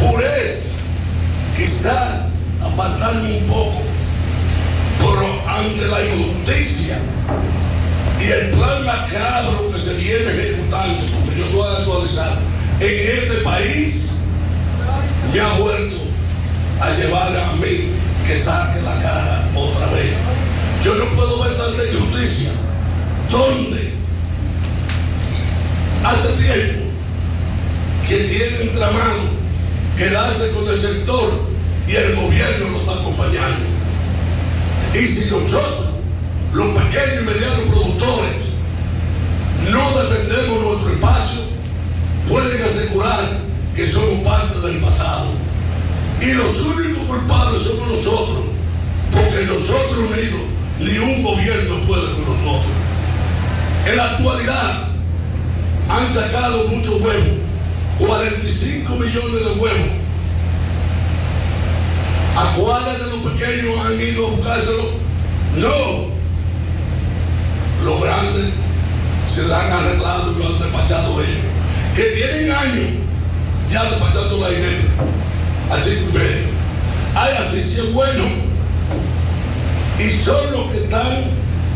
Jurés, 0.00 0.72
quizás 1.56 2.26
apartarme 2.62 3.38
un 3.38 3.46
poco, 3.46 3.82
pero 5.00 5.26
ante 5.48 5.84
la 5.88 6.04
injusticia 6.04 6.98
y 8.20 8.30
el 8.30 8.50
plan 8.50 8.84
macabro 8.84 9.68
que 9.68 9.80
se 9.80 9.94
viene 9.94 10.30
ejecutando, 10.30 11.21
yo 11.36 11.44
estoy 11.44 11.76
actualizado, 11.78 12.38
en 12.80 13.18
este 13.18 13.36
país 13.42 14.12
me 15.32 15.40
ha 15.40 15.52
vuelto 15.54 15.96
a 16.80 16.92
llevar 16.94 17.36
a 17.36 17.52
mí 17.54 17.90
que 18.26 18.40
saque 18.40 18.82
la 18.82 19.00
cara 19.00 19.48
otra 19.54 19.86
vez. 19.88 20.12
Yo 20.84 20.94
no 20.96 21.04
puedo 21.10 21.42
ver 21.42 21.56
tanta 21.56 21.84
injusticia. 21.84 22.50
¿Dónde? 23.30 23.92
Hace 26.04 26.28
tiempo 26.42 26.82
que 28.08 28.16
tiene 28.24 28.62
entramado 28.62 29.42
quedarse 29.96 30.50
con 30.50 30.68
el 30.68 30.78
sector 30.78 31.52
y 31.86 31.94
el 31.94 32.16
gobierno 32.16 32.68
lo 32.68 32.80
está 32.80 32.92
acompañando. 32.94 33.66
Y 34.94 35.06
si 35.06 35.30
nosotros, 35.30 35.90
los 36.52 36.66
pequeños 36.78 37.22
y 37.22 37.24
medianos 37.24 37.60
productores, 37.70 38.42
no 39.70 40.02
defendemos 40.02 40.62
nuestro 40.62 40.92
espacio, 40.92 41.40
pueden 42.28 42.62
asegurar 42.62 43.38
que 43.74 43.90
somos 43.90 44.20
parte 44.24 44.58
del 44.66 44.78
pasado. 44.78 45.28
Y 46.22 46.34
los 46.34 46.56
únicos 46.60 47.02
culpables 47.04 47.62
somos 47.64 47.88
nosotros, 47.88 48.44
porque 49.10 49.44
nosotros 49.44 49.98
unidos 49.98 50.40
ni 50.78 50.96
un 50.98 51.20
gobierno 51.20 51.80
puede 51.84 52.12
con 52.12 52.36
nosotros. 52.36 52.72
En 53.86 53.96
la 53.96 54.04
actualidad 54.12 54.88
han 55.88 56.14
sacado 56.14 56.68
muchos 56.68 57.00
huevos, 57.00 57.26
45 57.98 58.94
millones 58.94 59.44
de 59.44 59.60
huevos. 59.60 59.88
¿A 62.36 62.54
cuáles 62.54 62.98
de 63.00 63.06
los 63.10 63.32
pequeños 63.32 63.84
han 63.84 64.00
ido 64.00 64.28
a 64.28 64.30
buscárselo? 64.30 64.90
No. 65.56 66.12
Los 67.84 68.00
grandes 68.00 68.52
se 69.28 69.42
la 69.48 69.60
han 69.60 69.72
arreglado 69.72 70.32
y 70.32 70.38
lo 70.38 70.46
han 70.46 70.58
despachado 70.60 71.20
ellos. 71.20 71.44
Que 71.96 72.02
tienen 72.04 72.52
años 72.52 72.90
ya 73.72 73.84
despachando 73.84 74.38
la 74.38 74.52
INEP 74.52 75.21
así 75.72 77.62
sí 77.62 77.80
es 77.80 77.92
bueno. 77.92 78.24
Y 79.98 80.24
son 80.24 80.52
los 80.52 80.72
que 80.72 80.84
están 80.84 81.24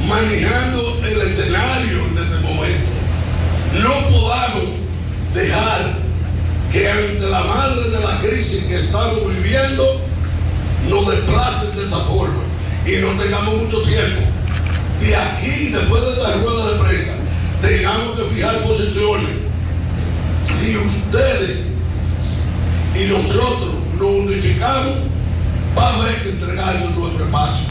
manejando 0.06 1.00
el 1.04 1.20
escenario 1.22 2.06
en 2.06 2.18
este 2.18 2.36
momento. 2.40 2.90
No 3.82 4.06
podamos 4.08 4.64
dejar 5.34 5.96
que 6.72 6.90
ante 6.90 7.28
la 7.28 7.44
madre 7.44 7.90
de 7.90 8.00
la 8.00 8.18
crisis 8.20 8.64
que 8.64 8.76
estamos 8.76 9.20
viviendo, 9.34 10.00
nos 10.88 11.10
desplacen 11.10 11.74
de 11.76 11.82
esa 11.82 11.98
forma 12.00 12.42
y 12.86 12.96
no 12.96 13.20
tengamos 13.20 13.62
mucho 13.62 13.82
tiempo. 13.82 14.22
De 15.00 15.16
aquí, 15.16 15.68
después 15.68 16.02
de 16.02 16.12
esta 16.12 16.34
rueda 16.36 16.72
de 16.72 16.78
prensa, 16.78 17.12
tengamos 17.60 18.18
que 18.18 18.24
fijar 18.34 18.62
posiciones. 18.62 19.30
Si 20.44 20.76
ustedes 20.76 21.58
y 22.94 23.04
nosotros 23.08 23.75
nos 23.98 24.10
unificamos, 24.26 24.92
vamos 25.74 26.00
a 26.04 26.08
haber 26.08 26.22
que 26.22 26.28
entregarnos 26.30 26.96
nuestro 26.96 27.24
espacio. 27.24 27.66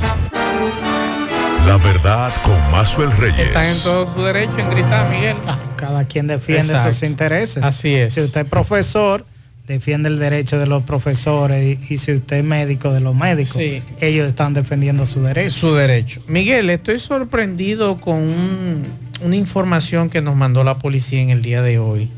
La 1.67 1.77
verdad 1.77 2.31
con 2.43 2.71
Mazuel 2.71 3.11
Reyes. 3.13 3.47
Están 3.47 3.65
en 3.65 3.79
todo 3.79 4.13
su 4.13 4.21
derecho 4.21 4.57
en 4.59 4.69
gritar, 4.69 5.09
Miguel. 5.09 5.35
Cada 5.75 6.05
quien 6.05 6.27
defiende 6.27 6.73
Exacto. 6.73 6.93
sus 6.93 7.03
intereses. 7.03 7.63
Así 7.63 7.93
es. 7.95 8.13
Si 8.13 8.21
usted 8.21 8.41
es 8.41 8.47
profesor, 8.47 9.25
defiende 9.67 10.09
el 10.09 10.19
derecho 10.19 10.59
de 10.59 10.67
los 10.67 10.83
profesores 10.83 11.79
y, 11.89 11.93
y 11.93 11.97
si 11.97 12.13
usted 12.13 12.38
es 12.38 12.43
médico, 12.43 12.93
de 12.93 12.99
los 12.99 13.15
médicos. 13.15 13.57
Sí. 13.57 13.81
Ellos 13.99 14.27
están 14.27 14.53
defendiendo 14.53 15.07
su 15.07 15.23
derecho. 15.23 15.55
Su 15.55 15.73
derecho. 15.73 16.21
Miguel, 16.27 16.69
estoy 16.69 16.99
sorprendido 16.99 17.99
con 17.99 18.17
un- 18.17 18.85
una 19.21 19.35
información 19.35 20.09
que 20.11 20.21
nos 20.21 20.35
mandó 20.35 20.63
la 20.63 20.77
policía 20.77 21.19
en 21.21 21.31
el 21.31 21.41
día 21.41 21.63
de 21.63 21.79
hoy 21.79 22.09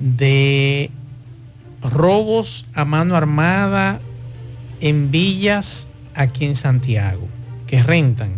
de 0.00 0.90
robos 1.82 2.64
a 2.74 2.84
mano 2.84 3.16
armada 3.16 4.00
en 4.80 5.10
villas 5.10 5.86
aquí 6.14 6.44
en 6.44 6.54
Santiago, 6.54 7.26
que 7.66 7.82
rentan. 7.82 8.32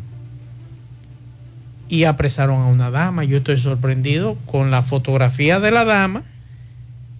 Y 1.88 2.04
apresaron 2.04 2.60
a 2.60 2.66
una 2.66 2.90
dama. 2.90 3.24
Yo 3.24 3.38
estoy 3.38 3.58
sorprendido 3.58 4.36
con 4.46 4.70
la 4.70 4.82
fotografía 4.82 5.58
de 5.58 5.70
la 5.70 5.84
dama, 5.84 6.22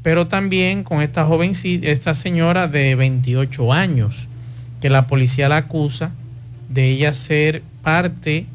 pero 0.03 0.29
también 0.29 0.85
con 0.85 1.03
esta 1.03 1.25
joven, 1.25 1.53
esta 1.65 2.15
señora 2.15 2.69
de 2.69 2.95
28 2.95 3.73
años, 3.73 4.29
que 4.81 4.89
la 4.89 5.07
policía 5.07 5.49
la 5.49 5.59
acusa 5.59 6.13
de 6.69 6.89
ella 6.89 7.13
ser 7.15 7.63
parte 7.83 8.47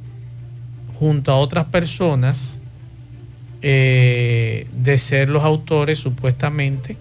junto 0.97 1.32
a 1.32 1.36
otras 1.36 1.65
personas 1.65 2.60
eh, 3.62 4.67
de 4.71 4.97
ser 4.97 5.30
los 5.30 5.43
autores 5.43 5.99
supuestamente 5.99 6.97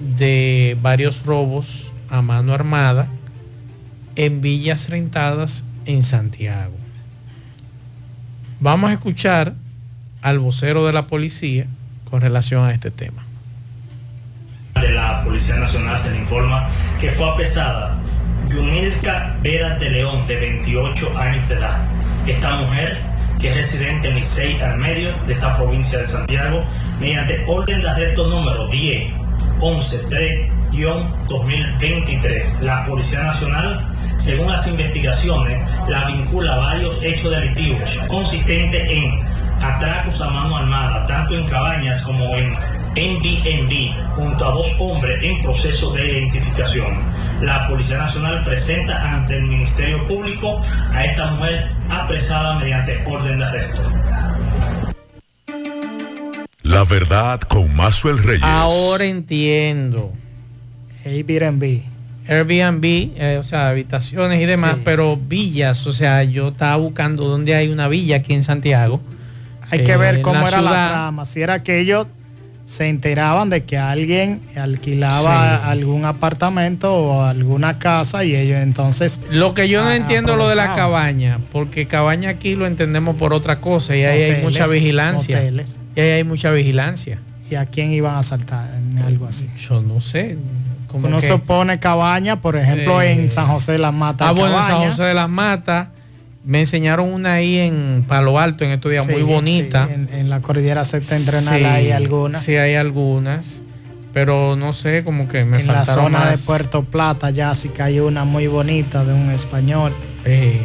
de 0.00 0.76
varios 0.80 1.24
robos 1.24 1.92
a 2.08 2.22
mano 2.22 2.52
armada 2.52 3.08
en 4.16 4.40
villas 4.40 4.88
rentadas 4.88 5.64
en 5.86 6.02
Santiago. 6.02 6.74
Vamos 8.60 8.90
a 8.90 8.94
escuchar 8.94 9.54
al 10.22 10.38
vocero 10.38 10.86
de 10.86 10.92
la 10.92 11.06
policía 11.06 11.66
con 12.10 12.20
relación 12.20 12.64
a 12.64 12.72
este 12.72 12.90
tema. 12.90 13.24
de 14.74 14.92
la 14.92 15.22
Policía 15.24 15.56
Nacional 15.56 15.98
se 15.98 16.10
le 16.10 16.18
informa 16.18 16.68
que 17.00 17.10
fue 17.10 17.28
apresada 17.28 17.98
Yunilka 18.48 19.36
Vera 19.42 19.76
de 19.78 19.90
León, 19.90 20.26
de 20.26 20.36
28 20.36 21.18
años 21.18 21.48
de 21.48 21.54
edad. 21.56 21.84
Esta 22.26 22.56
mujer, 22.56 22.98
que 23.40 23.50
es 23.50 23.56
residente 23.56 24.08
en 24.08 24.14
Licey 24.14 24.60
al 24.60 24.78
medio 24.78 25.12
de 25.26 25.34
esta 25.34 25.56
provincia 25.56 25.98
de 25.98 26.06
Santiago, 26.06 26.64
mediante 27.00 27.44
orden 27.46 27.82
de 27.82 27.88
arresto 27.88 28.28
número 28.28 28.68
10 28.68 29.17
11-3-2023. 29.60 32.60
La 32.60 32.84
Policía 32.86 33.22
Nacional, 33.22 33.88
según 34.16 34.48
las 34.48 34.66
investigaciones, 34.66 35.60
la 35.88 36.06
vincula 36.06 36.54
a 36.54 36.56
varios 36.56 36.98
hechos 37.02 37.30
delictivos 37.30 37.88
consistentes 38.08 38.90
en 38.90 39.20
atracos 39.62 40.20
a 40.20 40.28
mano 40.28 40.56
armada, 40.56 41.06
tanto 41.06 41.36
en 41.36 41.46
cabañas 41.46 42.00
como 42.02 42.24
en 42.36 42.52
Airbnb, 42.96 43.94
junto 44.16 44.44
a 44.44 44.50
dos 44.52 44.74
hombres 44.80 45.22
en 45.22 45.40
proceso 45.42 45.92
de 45.92 46.18
identificación. 46.18 47.00
La 47.40 47.68
Policía 47.68 47.98
Nacional 47.98 48.42
presenta 48.44 49.12
ante 49.12 49.36
el 49.36 49.44
Ministerio 49.44 50.04
Público 50.06 50.60
a 50.92 51.04
esta 51.04 51.30
mujer 51.32 51.70
apresada 51.88 52.58
mediante 52.58 53.04
orden 53.06 53.38
de 53.38 53.44
arresto. 53.44 53.82
La 56.68 56.84
verdad 56.84 57.40
con 57.40 57.74
Mazuel 57.74 58.18
Reyes. 58.18 58.42
Ahora 58.42 59.04
entiendo. 59.06 60.12
Airbnb. 61.04 61.80
Airbnb, 62.28 62.84
eh, 63.16 63.38
o 63.40 63.42
sea, 63.42 63.70
habitaciones 63.70 64.42
y 64.42 64.44
demás, 64.44 64.74
Sí. 64.74 64.82
pero 64.84 65.16
villas, 65.16 65.86
o 65.86 65.94
sea, 65.94 66.24
yo 66.24 66.48
estaba 66.48 66.76
buscando 66.76 67.24
dónde 67.24 67.54
hay 67.54 67.68
una 67.68 67.88
villa 67.88 68.16
aquí 68.16 68.34
en 68.34 68.44
Santiago. 68.44 69.00
Hay 69.70 69.82
que 69.82 69.92
Eh, 69.92 69.96
ver 69.96 70.16
en 70.16 70.22
cómo 70.22 70.34
la 70.42 70.48
era 70.48 70.58
ciudad. 70.58 70.72
la 70.72 70.88
trama. 70.90 71.24
Si 71.24 71.40
era 71.40 71.62
que 71.62 71.80
ellos 71.80 72.06
se 72.68 72.86
enteraban 72.88 73.48
de 73.48 73.64
que 73.64 73.78
alguien 73.78 74.42
alquilaba 74.54 75.56
Sí. 75.62 75.70
algún 75.70 76.04
apartamento 76.04 76.94
o 76.94 77.22
alguna 77.22 77.78
casa 77.78 78.24
y 78.24 78.36
ellos 78.36 78.60
entonces 78.60 79.20
Lo 79.30 79.54
que 79.54 79.70
yo 79.70 79.82
no 79.82 79.88
Ah, 79.88 79.96
entiendo 79.96 80.36
lo 80.36 80.48
de 80.50 80.54
la 80.54 80.74
cabaña, 80.76 81.38
porque 81.50 81.86
cabaña 81.86 82.28
aquí 82.28 82.54
lo 82.56 82.66
entendemos 82.66 83.16
por 83.16 83.32
otra 83.32 83.60
cosa 83.60 83.96
y 83.96 84.04
ahí 84.04 84.22
hay 84.22 84.42
mucha 84.42 84.66
vigilancia. 84.66 85.38
hoteles. 85.38 85.76
Y 85.96 86.00
ahí 86.00 86.10
hay 86.10 86.24
mucha 86.24 86.50
vigilancia. 86.50 87.18
y 87.50 87.54
a 87.54 87.64
quién 87.64 87.90
iban 87.92 88.14
a 88.14 88.18
asaltar 88.18 88.68
en 88.74 88.98
algo 88.98 89.26
así. 89.26 89.48
Yo 89.66 89.80
no 89.80 90.02
sé. 90.02 90.36
como 90.88 91.06
Uno 91.08 91.20
que- 91.20 91.26
se 91.28 91.38
pone 91.38 91.78
cabaña, 91.78 92.36
por 92.40 92.56
ejemplo, 92.56 93.00
Eh, 93.02 93.12
en 93.12 93.30
San 93.30 93.46
José 93.46 93.72
de 93.72 93.78
las 93.78 93.92
Matas. 93.94 94.28
Ah, 94.28 94.32
bueno, 94.32 94.56
en 94.58 94.62
San. 94.64 94.90
José 94.90 95.02
de 95.04 95.14
las 95.14 95.28
Matas. 95.28 95.88
Me 96.44 96.60
enseñaron 96.60 97.12
una 97.12 97.34
ahí 97.34 97.58
en 97.58 98.04
Palo 98.08 98.38
Alto 98.38 98.64
en 98.64 98.70
estos 98.70 98.90
días 98.90 99.04
Sí, 99.06 99.12
muy 99.12 99.22
bonita. 99.22 99.86
sí, 99.88 99.94
en, 99.94 100.08
en 100.12 100.30
la 100.30 100.40
cordillera 100.40 100.84
septentrional 100.84 101.58
Sí, 101.58 101.64
hay 101.64 101.90
algunas. 101.90 102.42
Sí, 102.42 102.56
hay 102.56 102.74
algunas. 102.74 103.62
Pero 104.14 104.56
no 104.56 104.72
sé, 104.72 105.04
como 105.04 105.28
que 105.28 105.44
me 105.44 105.60
en 105.60 105.66
la 105.66 105.84
zona 105.84 106.30
de. 106.30 106.38
Puerto 106.38 106.82
Plata 106.84 107.30
ya 107.30 107.54
sí 107.54 107.68
que 107.68 107.82
hay 107.82 108.00
una 108.00 108.24
muy 108.24 108.46
bonita 108.46 109.04
de 109.04 109.12
un 109.12 109.30
español. 109.30 109.92
Eh, 110.24 110.60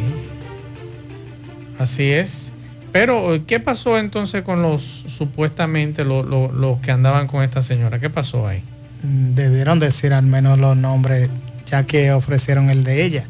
así 1.78 2.10
es. 2.10 2.50
Pero, 2.92 3.40
¿qué 3.46 3.58
pasó 3.60 3.98
entonces 3.98 4.42
con 4.42 4.62
los 4.62 5.04
supuestamente 5.08 6.04
lo- 6.04 6.22
lo- 6.22 6.52
los 6.52 6.78
que 6.78 6.92
andaban 6.92 7.26
con 7.26 7.42
esta 7.42 7.60
señora? 7.60 7.98
¿Qué 7.98 8.08
pasó 8.08 8.46
ahí? 8.46 8.62
Mm, 9.02 9.34
Debieron 9.34 9.78
decir 9.80 10.12
al 10.12 10.24
menos 10.26 10.58
los 10.58 10.76
nombres, 10.76 11.28
ya 11.66 11.82
que 11.84 12.12
ofrecieron 12.12 12.70
el 12.70 12.84
de 12.84 13.04
ella 13.04 13.24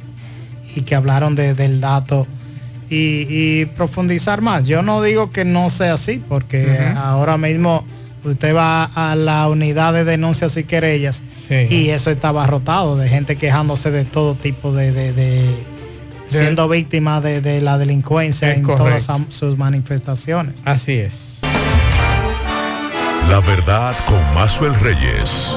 y 0.75 0.83
que 0.83 0.95
hablaron 0.95 1.35
de- 1.35 1.55
del 1.55 1.81
dato 1.81 2.27
y, 2.91 3.27
y 3.29 3.65
profundizar 3.67 4.41
más. 4.43 4.67
Yo 4.67 4.83
no 4.83 5.03
digo 5.03 5.31
que 5.33 5.45
no 5.45 5.71
sea 5.71 5.95
así, 5.95 6.23
porque 6.29 6.67
ahora 6.97 7.37
mismo 7.39 7.85
usted 8.25 8.55
va 8.55 8.85
a 8.85 9.15
la 9.15 9.49
unidad 9.49 9.93
de 9.93 10.05
denuncias 10.05 10.57
y 10.57 10.65
querellas 10.65 11.23
Sí. 11.35 11.67
y 11.71 11.91
eso 11.91 12.11
está 12.11 12.29
abarrotado 12.29 12.97
de 12.97 13.09
gente 13.09 13.37
quejándose 13.37 13.91
de 13.91 14.05
todo 14.05 14.35
tipo 14.35 14.73
de, 14.73 14.93
de- 14.93 15.13
de- 15.13 15.75
siendo 16.27 16.69
víctima 16.69 17.21
de, 17.21 17.41
de 17.43 17.61
la 17.61 17.77
delincuencia 17.79 18.51
Es 18.51 18.57
en 18.59 18.63
todas 18.65 19.05
correcto. 19.07 19.27
sus 19.31 19.59
manifestaciones. 19.59 20.55
Así 20.65 20.93
es. 20.93 21.34
La 23.31 23.41
verdad 23.41 23.97
con 24.07 24.23
Mazuel 24.35 24.75
Reyes. 24.75 25.57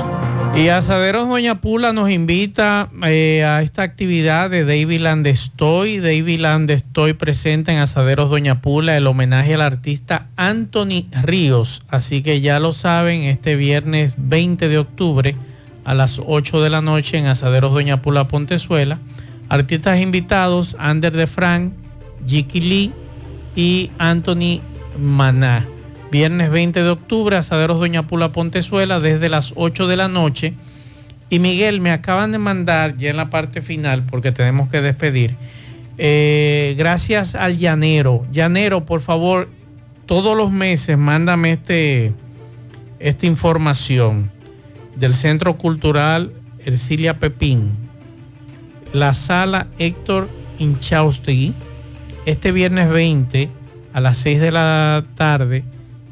Y 0.56 0.70
Asaderos 0.70 1.28
Doña 1.28 1.60
Pula 1.62 1.92
nos 1.92 2.10
invita 2.10 2.90
eh, 3.04 3.44
a 3.44 3.62
esta 3.62 3.84
actividad 3.84 4.50
de 4.50 4.64
David 4.64 5.02
Landestoy. 5.02 6.00
David 6.00 6.40
Landestoy 6.40 7.14
presenta 7.14 7.74
en 7.74 7.80
Asaderos 7.80 8.30
Doña 8.30 8.62
Pula 8.62 8.96
el 8.96 9.06
homenaje 9.06 9.54
al 9.54 9.62
artista 9.62 10.28
Anthony 10.38 11.06
Ríos. 11.24 11.84
Así 11.90 12.24
que 12.24 12.40
ya 12.42 12.60
lo 12.60 12.72
saben, 12.72 13.24
este 13.24 13.56
viernes 13.56 14.14
20 14.18 14.70
de 14.70 14.78
octubre 14.78 15.36
a 15.84 15.94
las 15.94 16.22
8 16.26 16.62
de 16.62 16.70
la 16.70 16.82
noche 16.82 17.18
en 17.18 17.28
Asaderos 17.28 17.74
Doña 17.74 18.02
Pula 18.02 18.28
Pontezuela. 18.28 18.98
Artistas 19.50 20.00
invitados, 20.00 20.76
Ander 20.80 21.12
de 21.12 21.28
Frank, 21.28 21.74
Jiki 22.26 22.62
Lee 22.62 22.92
y 23.56 23.92
Anthony 24.00 24.62
Maná. 24.98 25.68
Viernes 26.12 26.50
20 26.50 26.84
de 26.84 26.90
octubre, 26.90 27.36
Asaderos 27.36 27.80
Doña 27.80 28.04
Pula 28.04 28.32
Pontezuela 28.32 29.00
desde 29.00 29.30
las 29.30 29.54
8 29.56 29.88
de 29.88 29.96
la 29.98 30.08
noche. 30.08 30.54
Y 31.30 31.40
Miguel, 31.40 31.82
me 31.82 31.92
acaban 31.92 32.32
de 32.32 32.38
mandar 32.38 32.96
ya 32.98 33.10
en 33.10 33.18
la 33.18 33.30
parte 33.30 33.62
final, 33.62 34.04
porque 34.10 34.32
tenemos 34.32 34.70
que 34.70 34.82
despedir. 34.82 35.36
eh, 35.98 36.76
gracias 36.78 37.36
al 37.36 37.58
Llanero. 37.58 38.26
Llanero, 38.32 38.86
por 38.86 39.02
favor, 39.02 39.50
todos 40.06 40.38
los 40.38 40.52
meses 40.52 40.98
mándame 40.98 41.54
este, 41.54 42.14
esta 43.00 43.26
información 43.26 44.30
del 44.96 45.14
Centro 45.14 45.58
Cultural 45.58 46.32
Ercilia 46.66 47.20
Pepín. 47.20 47.72
La 48.94 49.14
sala 49.14 49.68
Héctor 49.80 50.30
Inchaustegui. 50.60 51.54
Este 52.26 52.52
viernes 52.52 52.90
20 52.90 53.50
a 53.94 54.02
las 54.02 54.18
6 54.20 54.40
de 54.40 54.52
la 54.52 55.04
tarde 55.16 55.64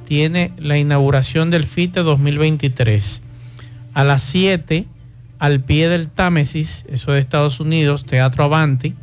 tiene 0.06 0.52
la 0.58 0.78
inauguración 0.78 1.50
del 1.50 1.66
FITE 1.66 2.02
2023. 2.02 3.22
A 3.94 4.04
las 4.04 4.22
7, 4.24 4.86
al 5.40 5.60
pie 5.62 5.90
del 5.90 6.08
Támesis, 6.08 6.86
eso 6.90 7.12
de 7.12 7.20
Estados 7.20 7.60
Unidos, 7.60 8.06
Teatro 8.06 8.44
Avanti. 8.44 8.94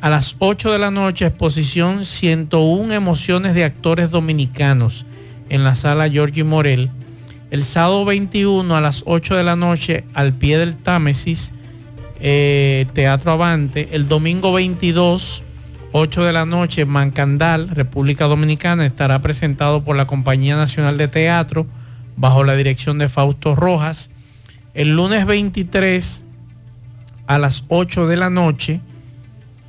A 0.00 0.10
las 0.10 0.36
8 0.38 0.70
de 0.70 0.78
la 0.78 0.90
noche, 0.90 1.26
exposición 1.26 2.04
101 2.04 2.92
emociones 2.94 3.54
de 3.54 3.64
actores 3.64 4.10
dominicanos 4.10 5.04
en 5.48 5.64
la 5.64 5.74
sala 5.74 6.08
Giorgi 6.08 6.44
Morel. 6.44 6.90
El 7.50 7.64
sábado 7.64 8.04
21 8.04 8.76
a 8.76 8.80
las 8.80 9.02
8 9.06 9.34
de 9.34 9.44
la 9.44 9.56
noche, 9.56 10.04
al 10.14 10.34
pie 10.34 10.58
del 10.58 10.76
Támesis, 10.76 11.52
eh, 12.20 12.86
Teatro 12.92 13.32
Avante. 13.32 13.88
El 13.92 14.06
domingo 14.06 14.52
22, 14.52 15.42
8 15.92 16.24
de 16.24 16.32
la 16.32 16.44
noche, 16.44 16.84
Mancandal, 16.84 17.70
República 17.70 18.26
Dominicana, 18.26 18.84
estará 18.84 19.20
presentado 19.22 19.82
por 19.82 19.96
la 19.96 20.06
Compañía 20.06 20.56
Nacional 20.56 20.98
de 20.98 21.08
Teatro 21.08 21.66
bajo 22.16 22.44
la 22.44 22.56
dirección 22.56 22.98
de 22.98 23.08
Fausto 23.08 23.54
Rojas. 23.54 24.10
El 24.74 24.96
lunes 24.96 25.24
23 25.24 26.24
a 27.26 27.38
las 27.38 27.64
8 27.68 28.06
de 28.06 28.16
la 28.16 28.28
noche, 28.28 28.80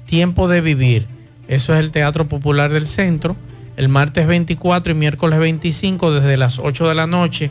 Tiempo 0.07 0.47
de 0.47 0.61
Vivir. 0.61 1.07
Eso 1.47 1.73
es 1.73 1.79
el 1.79 1.91
Teatro 1.91 2.27
Popular 2.27 2.71
del 2.71 2.87
Centro. 2.87 3.35
El 3.77 3.87
martes 3.87 4.27
24 4.27 4.91
y 4.91 4.95
miércoles 4.95 5.39
25 5.39 6.11
desde 6.11 6.35
las 6.35 6.59
8 6.59 6.89
de 6.89 6.95
la 6.95 7.07
noche, 7.07 7.49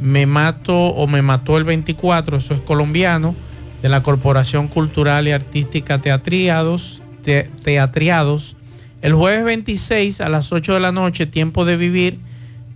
Me 0.00 0.24
Mato 0.24 0.74
o 0.74 1.06
Me 1.06 1.20
Mató 1.20 1.58
el 1.58 1.64
24, 1.64 2.38
eso 2.38 2.54
es 2.54 2.62
colombiano, 2.62 3.34
de 3.82 3.90
la 3.90 4.02
Corporación 4.02 4.68
Cultural 4.68 5.28
y 5.28 5.32
Artística 5.32 6.00
Teatriados, 6.00 6.99
Te- 7.24 7.48
Teatriados. 7.62 8.56
El 9.02 9.14
jueves 9.14 9.44
26 9.44 10.20
a 10.20 10.28
las 10.28 10.52
8 10.52 10.74
de 10.74 10.80
la 10.80 10.92
noche, 10.92 11.26
Tiempo 11.26 11.64
de 11.64 11.76
Vivir, 11.76 12.18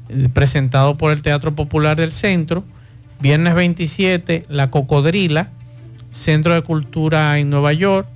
eh, 0.08 0.28
presentado 0.32 0.96
por 0.96 1.12
el 1.12 1.22
Teatro 1.22 1.54
Popular 1.54 1.96
del 1.96 2.12
Centro. 2.12 2.64
Viernes 3.20 3.54
27, 3.54 4.44
La 4.48 4.70
Cocodrila, 4.70 5.48
Centro 6.10 6.54
de 6.54 6.62
Cultura 6.62 7.38
en 7.38 7.50
Nueva 7.50 7.72
York. 7.72 8.06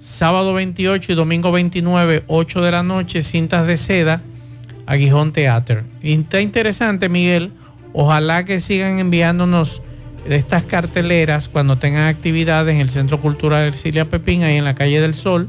Sábado 0.00 0.52
28 0.54 1.12
y 1.12 1.14
domingo 1.14 1.52
29, 1.52 2.24
8 2.26 2.60
de 2.60 2.70
la 2.72 2.82
noche, 2.82 3.22
Cintas 3.22 3.66
de 3.68 3.76
Seda, 3.76 4.20
Aguijón 4.86 5.32
Theater. 5.32 5.84
Y 6.02 6.14
está 6.14 6.40
interesante, 6.40 7.08
Miguel. 7.08 7.52
Ojalá 7.92 8.44
que 8.44 8.58
sigan 8.58 8.98
enviándonos 8.98 9.80
estas 10.28 10.64
carteleras 10.64 11.48
cuando 11.48 11.78
tengan 11.78 12.08
actividades 12.08 12.74
en 12.74 12.80
el 12.80 12.90
Centro 12.90 13.20
Cultural 13.20 13.62
Ercilia 13.64 14.06
Pepín, 14.06 14.42
ahí 14.42 14.56
en 14.56 14.64
la 14.64 14.74
calle 14.74 15.00
del 15.00 15.14
Sol, 15.14 15.48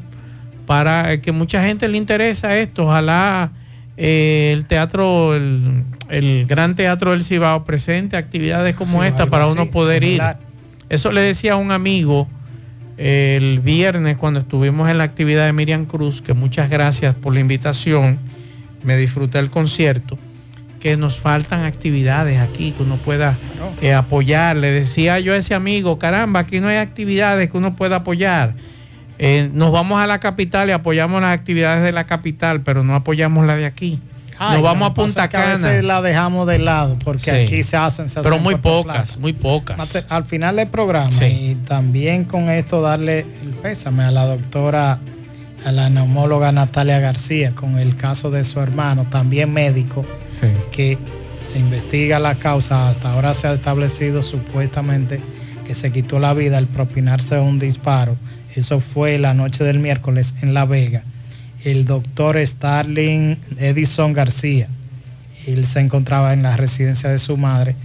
para 0.66 1.12
eh, 1.14 1.22
que 1.22 1.32
mucha 1.32 1.64
gente 1.64 1.88
le 1.88 1.98
interesa 1.98 2.58
esto. 2.58 2.88
Ojalá 2.88 3.52
eh, 3.98 4.52
el 4.54 4.66
teatro, 4.66 5.36
el, 5.36 5.84
el 6.10 6.46
Gran 6.48 6.76
Teatro 6.76 7.12
del 7.12 7.24
Cibao 7.24 7.64
presente 7.66 8.18
actividades 8.18 8.76
como 8.76 9.02
Sí, 9.02 9.10
esta 9.10 9.26
para 9.28 9.44
así, 9.46 9.54
uno 9.54 9.70
poder 9.72 10.04
similar. 10.04 10.38
ir. 10.40 10.48
Eso 10.90 11.12
le 11.12 11.22
decía 11.22 11.54
a 11.54 11.56
un 11.58 11.72
amigo 11.72 12.28
el 12.98 13.60
viernes 13.60 14.18
cuando 14.18 14.40
estuvimos 14.42 14.90
en 14.90 15.00
la 15.00 15.04
actividad 15.04 15.46
de 15.46 15.54
Miriam 15.54 15.86
Cruz, 15.86 16.22
que 16.22 16.34
muchas 16.34 16.70
gracias 16.70 17.16
por 17.16 17.34
la 17.34 17.40
invitación, 17.40 18.20
me 18.84 18.96
disfruté 18.98 19.40
el 19.40 19.50
concierto, 19.50 20.18
que 20.80 20.96
nos 20.98 21.18
faltan 21.18 21.64
actividades 21.64 22.40
aquí, 22.40 22.72
que 22.74 22.84
uno 22.84 22.98
pueda 22.98 23.38
eh, 23.82 23.94
apoyar. 23.94 24.58
Le 24.58 24.70
decía 24.72 25.20
yo 25.20 25.34
a 25.34 25.38
ese 25.38 25.56
amigo, 25.56 25.98
caramba, 25.98 26.42
aquí 26.42 26.60
no 26.60 26.68
hay 26.68 26.78
actividades 26.78 27.50
que 27.50 27.58
uno 27.58 27.76
pueda 27.76 27.98
apoyar. 27.98 28.54
Eh, 29.26 29.50
nos 29.54 29.72
vamos 29.72 30.00
a 30.02 30.08
la 30.08 30.20
capital 30.20 30.68
y 30.70 30.72
apoyamos 30.74 31.22
las 31.22 31.34
actividades 31.38 31.84
de 31.84 31.92
la 31.92 32.04
capital, 32.06 32.62
pero 32.62 32.84
no 32.84 32.94
apoyamos 32.96 33.46
la 33.46 33.56
de 33.56 33.66
aquí. 33.66 34.00
Ay, 34.40 34.56
nos 34.56 34.64
vamos 34.64 34.90
a 34.92 34.94
Punta 34.94 35.24
A 35.24 35.30
Cana. 35.30 35.54
veces 35.54 35.84
la 35.84 36.02
dejamos 36.02 36.48
de 36.48 36.60
lado 36.60 36.98
porque 37.06 37.24
Sí. 37.26 37.30
aquí 37.32 37.64
se 37.64 37.78
hacen, 37.78 38.10
se 38.10 38.22
Pero 38.22 38.36
hacen 38.36 38.44
muy 38.44 38.56
pocas, 38.56 38.96
Plata. 39.12 39.20
muy 39.22 39.34
pocas. 39.34 40.06
Al 40.10 40.26
final 40.26 40.56
del 40.58 40.68
programa 40.68 41.12
Sí. 41.12 41.26
y 41.26 41.56
también 41.68 42.26
con 42.26 42.50
esto 42.50 42.82
darle 42.82 43.20
el 43.20 43.50
pésame 43.62 44.04
a 44.04 44.12
la 44.12 44.26
doctora, 44.26 45.00
a 45.66 45.72
la 45.72 45.90
neumóloga 45.90 46.52
Natalia 46.52 47.00
García 47.00 47.54
con 47.56 47.78
el 47.78 47.96
caso 47.96 48.30
de 48.32 48.44
su 48.44 48.60
hermano, 48.60 49.06
también 49.10 49.54
médico, 49.54 50.04
Sí. 50.42 50.48
que 50.72 50.98
se 51.44 51.60
investiga 51.60 52.20
la 52.20 52.36
causa. 52.36 52.90
Hasta 52.90 53.14
ahora 53.14 53.34
se 53.34 53.48
ha 53.48 53.54
establecido 53.54 54.24
supuestamente 54.24 55.22
que 55.66 55.76
se 55.76 55.92
quitó 55.94 56.20
la 56.20 56.34
vida 56.34 56.58
al 56.58 56.68
propinarse 56.68 57.38
un 57.40 57.60
disparo. 57.60 58.18
Eso 58.56 58.80
fue 58.80 59.18
la 59.18 59.34
noche 59.34 59.64
del 59.64 59.80
miércoles 59.80 60.34
en 60.42 60.54
La 60.54 60.66
Vega. 60.66 61.04
El 61.64 61.86
doctor 61.86 62.38
Starling 62.46 63.38
Edison 63.58 64.14
García. 64.14 64.68
Él 65.48 65.66
se 65.66 65.80
encontraba 65.82 66.34
en 66.34 66.44
la 66.44 66.56
residencia 66.56 67.10
de 67.10 67.20
su 67.20 67.36
madre. 67.38 67.76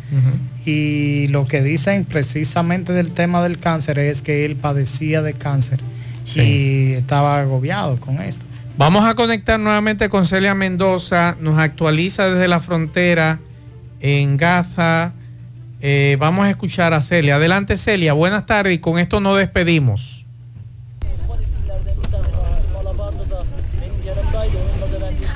Y 0.64 1.27
lo 1.29 1.47
que 1.47 1.62
dicen 1.62 2.05
precisamente 2.05 2.93
del 2.93 3.11
tema 3.12 3.43
del 3.43 3.59
cáncer 3.59 3.99
es 3.99 4.23
que 4.23 4.45
él 4.45 4.57
padecía 4.57 5.23
de 5.23 5.33
cáncer 5.35 5.81
Sí. 6.25 6.41
y 6.41 6.93
estaba 6.93 7.41
agobiado 7.41 7.99
con 7.99 8.21
esto. 8.21 8.45
Vamos 8.77 9.05
a 9.07 9.14
conectar 9.14 9.59
nuevamente 9.59 10.09
con 10.09 10.27
Celia 10.27 10.55
Mendoza, 10.55 11.37
nos 11.41 11.59
actualiza 11.59 12.29
desde 12.31 12.47
la 12.47 12.61
frontera 12.61 13.41
en 14.01 14.37
Gaza. 14.37 15.12
Eh, 15.81 16.16
vamos 16.21 16.45
a 16.47 16.51
escuchar 16.51 16.93
a 16.93 17.03
Celia. 17.03 17.37
Adelante 17.37 17.77
Celia, 17.77 18.12
buenas 18.12 18.45
tardes 18.47 18.75
y 18.75 18.79
con 18.79 18.99
esto 18.99 19.21
nos 19.21 19.39
despedimos. 19.39 20.18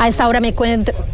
A 0.03 0.09
esta 0.09 0.27
hora 0.27 0.41
me 0.41 0.49
encuentro... 0.49 1.12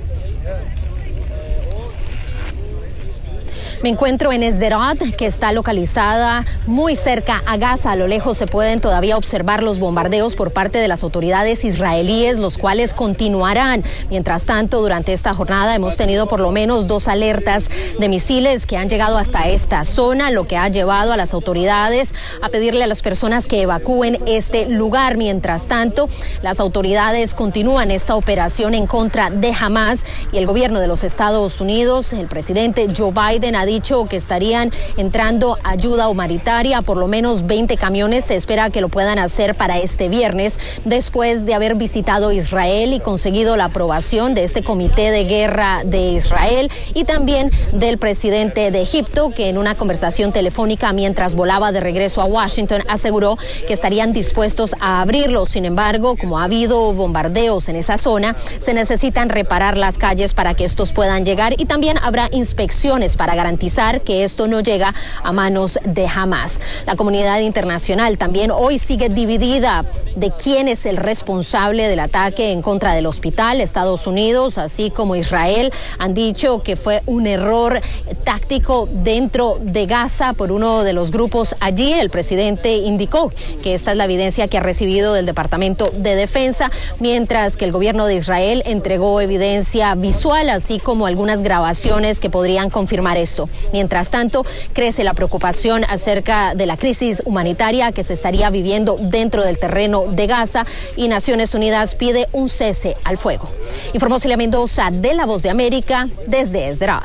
Me 3.81 3.91
encuentro 3.91 4.33
en 4.33 4.43
Esderot, 4.43 4.99
que 5.17 5.27
está 5.27 5.53
localizada 5.53 6.45
muy 6.67 6.97
cerca 6.97 7.45
a 7.47 7.57
Gaza. 7.59 7.93
A 7.93 7.97
lo 7.97 8.09
lejos 8.09 8.37
se 8.37 8.49
pueden 8.49 8.81
todavía 8.81 9.17
observar 9.17 9.63
los 9.63 9.79
bombardeos 9.79 10.35
por 10.35 10.51
parte 10.51 10.79
de 10.79 10.89
las 10.89 11.05
autoridades 11.05 11.65
israelíes, 11.65 12.39
los 12.39 12.59
cuales 12.59 12.93
continuarán. 12.93 13.85
Mientras 14.11 14.43
tanto, 14.43 14.81
durante 14.81 15.13
esta 15.13 15.33
jornada 15.33 15.77
hemos 15.77 15.97
tenido 15.97 16.27
por 16.27 16.41
lo 16.41 16.51
menos 16.51 16.89
dos 16.89 17.07
alertas 17.07 17.67
de 18.01 18.09
misiles 18.09 18.67
que 18.67 18.77
han 18.77 18.89
llegado 18.89 19.17
hasta 19.17 19.47
esta 19.49 19.85
zona, 19.85 20.33
lo 20.33 20.49
que 20.49 20.57
ha 20.57 20.67
llevado 20.69 21.13
a 21.13 21.17
las 21.17 21.33
autoridades 21.33 22.15
a 22.43 22.49
pedirle 22.49 22.83
a 22.83 22.89
las 22.89 23.03
personas 23.03 23.47
que 23.47 23.63
evacúen 23.63 24.19
este 24.27 24.67
lugar. 24.67 25.17
Mientras 25.17 25.67
tanto, 25.69 26.09
las 26.43 26.59
autoridades 26.59 27.33
continúan 27.33 27.93
esta 27.93 28.17
operación 28.17 28.75
en 28.75 28.89
contra 28.89 29.31
de 29.31 29.55
Hamas 29.59 30.05
y 30.33 30.39
el 30.39 30.47
gobierno 30.47 30.81
de 30.81 30.89
los 30.89 31.05
Estados 31.05 31.61
Unidos, 31.61 32.13
el 32.13 32.27
presidente 32.27 32.89
Joe 32.97 33.13
Biden 33.13 33.55
ha 33.55 33.68
dicho 33.69 34.07
que 34.07 34.17
estarían 34.17 34.73
entrando 34.97 35.57
ayuda 35.63 36.09
humanitaria, 36.09 36.83
por 36.83 36.97
lo 36.97 37.07
menos 37.07 37.47
20 37.47 37.77
camiones. 37.77 38.25
Se 38.25 38.35
espera 38.35 38.71
que 38.71 38.81
lo 38.81 38.89
puedan 38.89 39.21
hacer 39.21 39.55
para 39.55 39.79
este 39.79 40.09
viernes, 40.09 40.59
después 40.85 41.45
de 41.47 41.55
haber 41.55 41.77
visitado 41.77 42.33
Israel 42.33 42.93
y 42.93 43.01
conseguido 43.01 43.57
la 43.57 43.67
aprobación 43.67 44.35
de 44.35 44.45
este 44.45 44.65
comité 44.65 45.11
de 45.11 45.25
guerra 45.25 45.83
de 45.85 46.11
Israel 46.13 46.71
y 46.95 47.05
también 47.05 47.53
del 47.73 47.99
presidente 47.99 48.71
de 48.71 48.83
Egipto, 48.83 49.31
que 49.31 49.49
en 49.51 49.59
una 49.59 49.75
conversación 49.77 50.33
telefónica 50.33 50.93
mientras 50.93 51.35
volaba 51.35 51.71
de 51.71 51.81
regreso 51.81 52.23
a 52.23 52.25
Washington 52.25 52.83
aseguró 52.89 53.37
que 53.67 53.75
estarían 53.75 54.13
dispuestos 54.13 54.75
a 54.81 55.03
abrirlo. 55.03 55.45
Sin 55.45 55.67
embargo, 55.67 56.17
como 56.17 56.39
ha 56.39 56.45
habido 56.45 56.95
bombardeos 56.95 57.69
en 57.69 57.77
esa 57.77 57.99
zona, 57.99 58.35
se 58.61 58.73
necesitan 58.73 59.29
reparar 59.29 59.77
las 59.77 59.99
calles 59.99 60.33
para 60.33 60.55
que 60.55 60.65
estos 60.65 60.93
puedan 60.93 61.25
llegar 61.25 61.55
y 61.59 61.67
también 61.67 61.99
habrá 62.03 62.29
inspecciones 62.33 63.17
para 63.17 63.35
garantizar 63.35 63.58
que 64.05 64.25
esto 64.25 64.47
no 64.47 64.61
llega 64.61 64.95
a 65.23 65.33
manos 65.33 65.79
de 65.85 66.07
Hamas. 66.07 66.61
La 66.87 66.97
comunidad 66.97 67.41
internacional 67.41 68.17
también 68.17 68.51
hoy 68.51 68.79
sigue 68.79 69.09
dividida 69.09 69.85
de 70.17 70.31
quién 70.31 70.69
es 70.69 70.87
el 70.87 70.97
responsable 70.97 71.89
del 71.89 72.01
ataque 72.01 72.53
en 72.53 72.63
contra 72.63 72.95
del 72.95 73.07
hospital. 73.07 73.61
Estados 73.61 74.07
Unidos, 74.07 74.59
así 74.59 74.91
como 74.91 75.17
Israel, 75.17 75.73
han 75.99 76.15
dicho 76.15 76.63
que 76.63 76.77
fue 76.77 77.03
un 77.07 77.27
error 77.27 77.81
táctico 78.25 78.89
dentro 78.91 79.59
de 79.61 79.87
Gaza 79.87 80.33
por 80.33 80.53
uno 80.53 80.83
de 80.83 80.93
los 80.93 81.11
grupos 81.11 81.55
allí. 81.61 81.93
El 81.93 82.11
presidente 82.11 82.77
indicó 82.77 83.33
que 83.63 83.75
esta 83.75 83.91
es 83.91 83.97
la 83.97 84.05
evidencia 84.05 84.49
que 84.49 84.59
ha 84.59 84.63
recibido 84.63 85.15
del 85.15 85.27
Departamento 85.27 85.91
de 85.95 86.15
Defensa, 86.15 86.71
mientras 87.01 87.57
que 87.57 87.65
el 87.65 87.73
gobierno 87.73 88.07
de 88.07 88.15
Israel 88.15 88.63
entregó 88.67 89.21
evidencia 89.21 89.95
visual, 89.95 90.49
así 90.49 90.79
como 90.79 91.07
algunas 91.07 91.43
grabaciones 91.43 92.21
que 92.21 92.31
podrían 92.31 92.71
confirmar 92.71 93.19
esto. 93.19 93.48
Mientras 93.73 94.11
tanto, 94.11 94.45
crece 94.73 95.05
la 95.05 95.15
preocupación 95.15 95.85
acerca 95.85 96.55
de 96.55 96.67
la 96.67 96.77
crisis 96.77 97.23
humanitaria 97.25 97.93
que 97.93 98.05
se 98.05 98.15
estaría 98.15 98.51
viviendo 98.51 98.99
dentro 99.01 99.45
del 99.45 99.59
terreno 99.59 100.05
de 100.09 100.27
Gaza 100.27 100.67
y 100.97 101.09
Naciones 101.09 101.55
Unidas 101.55 101.95
pide 101.95 102.29
un 102.33 102.49
cese 102.49 102.97
al 103.05 103.19
fuego. 103.19 103.51
Informó 103.93 104.19
Celia 104.21 104.37
Mendoza 104.37 104.91
de 104.91 105.15
La 105.15 105.27
Voz 105.27 105.43
de 105.43 105.51
América 105.51 106.09
desde 106.27 106.69
Esdra. 106.69 107.03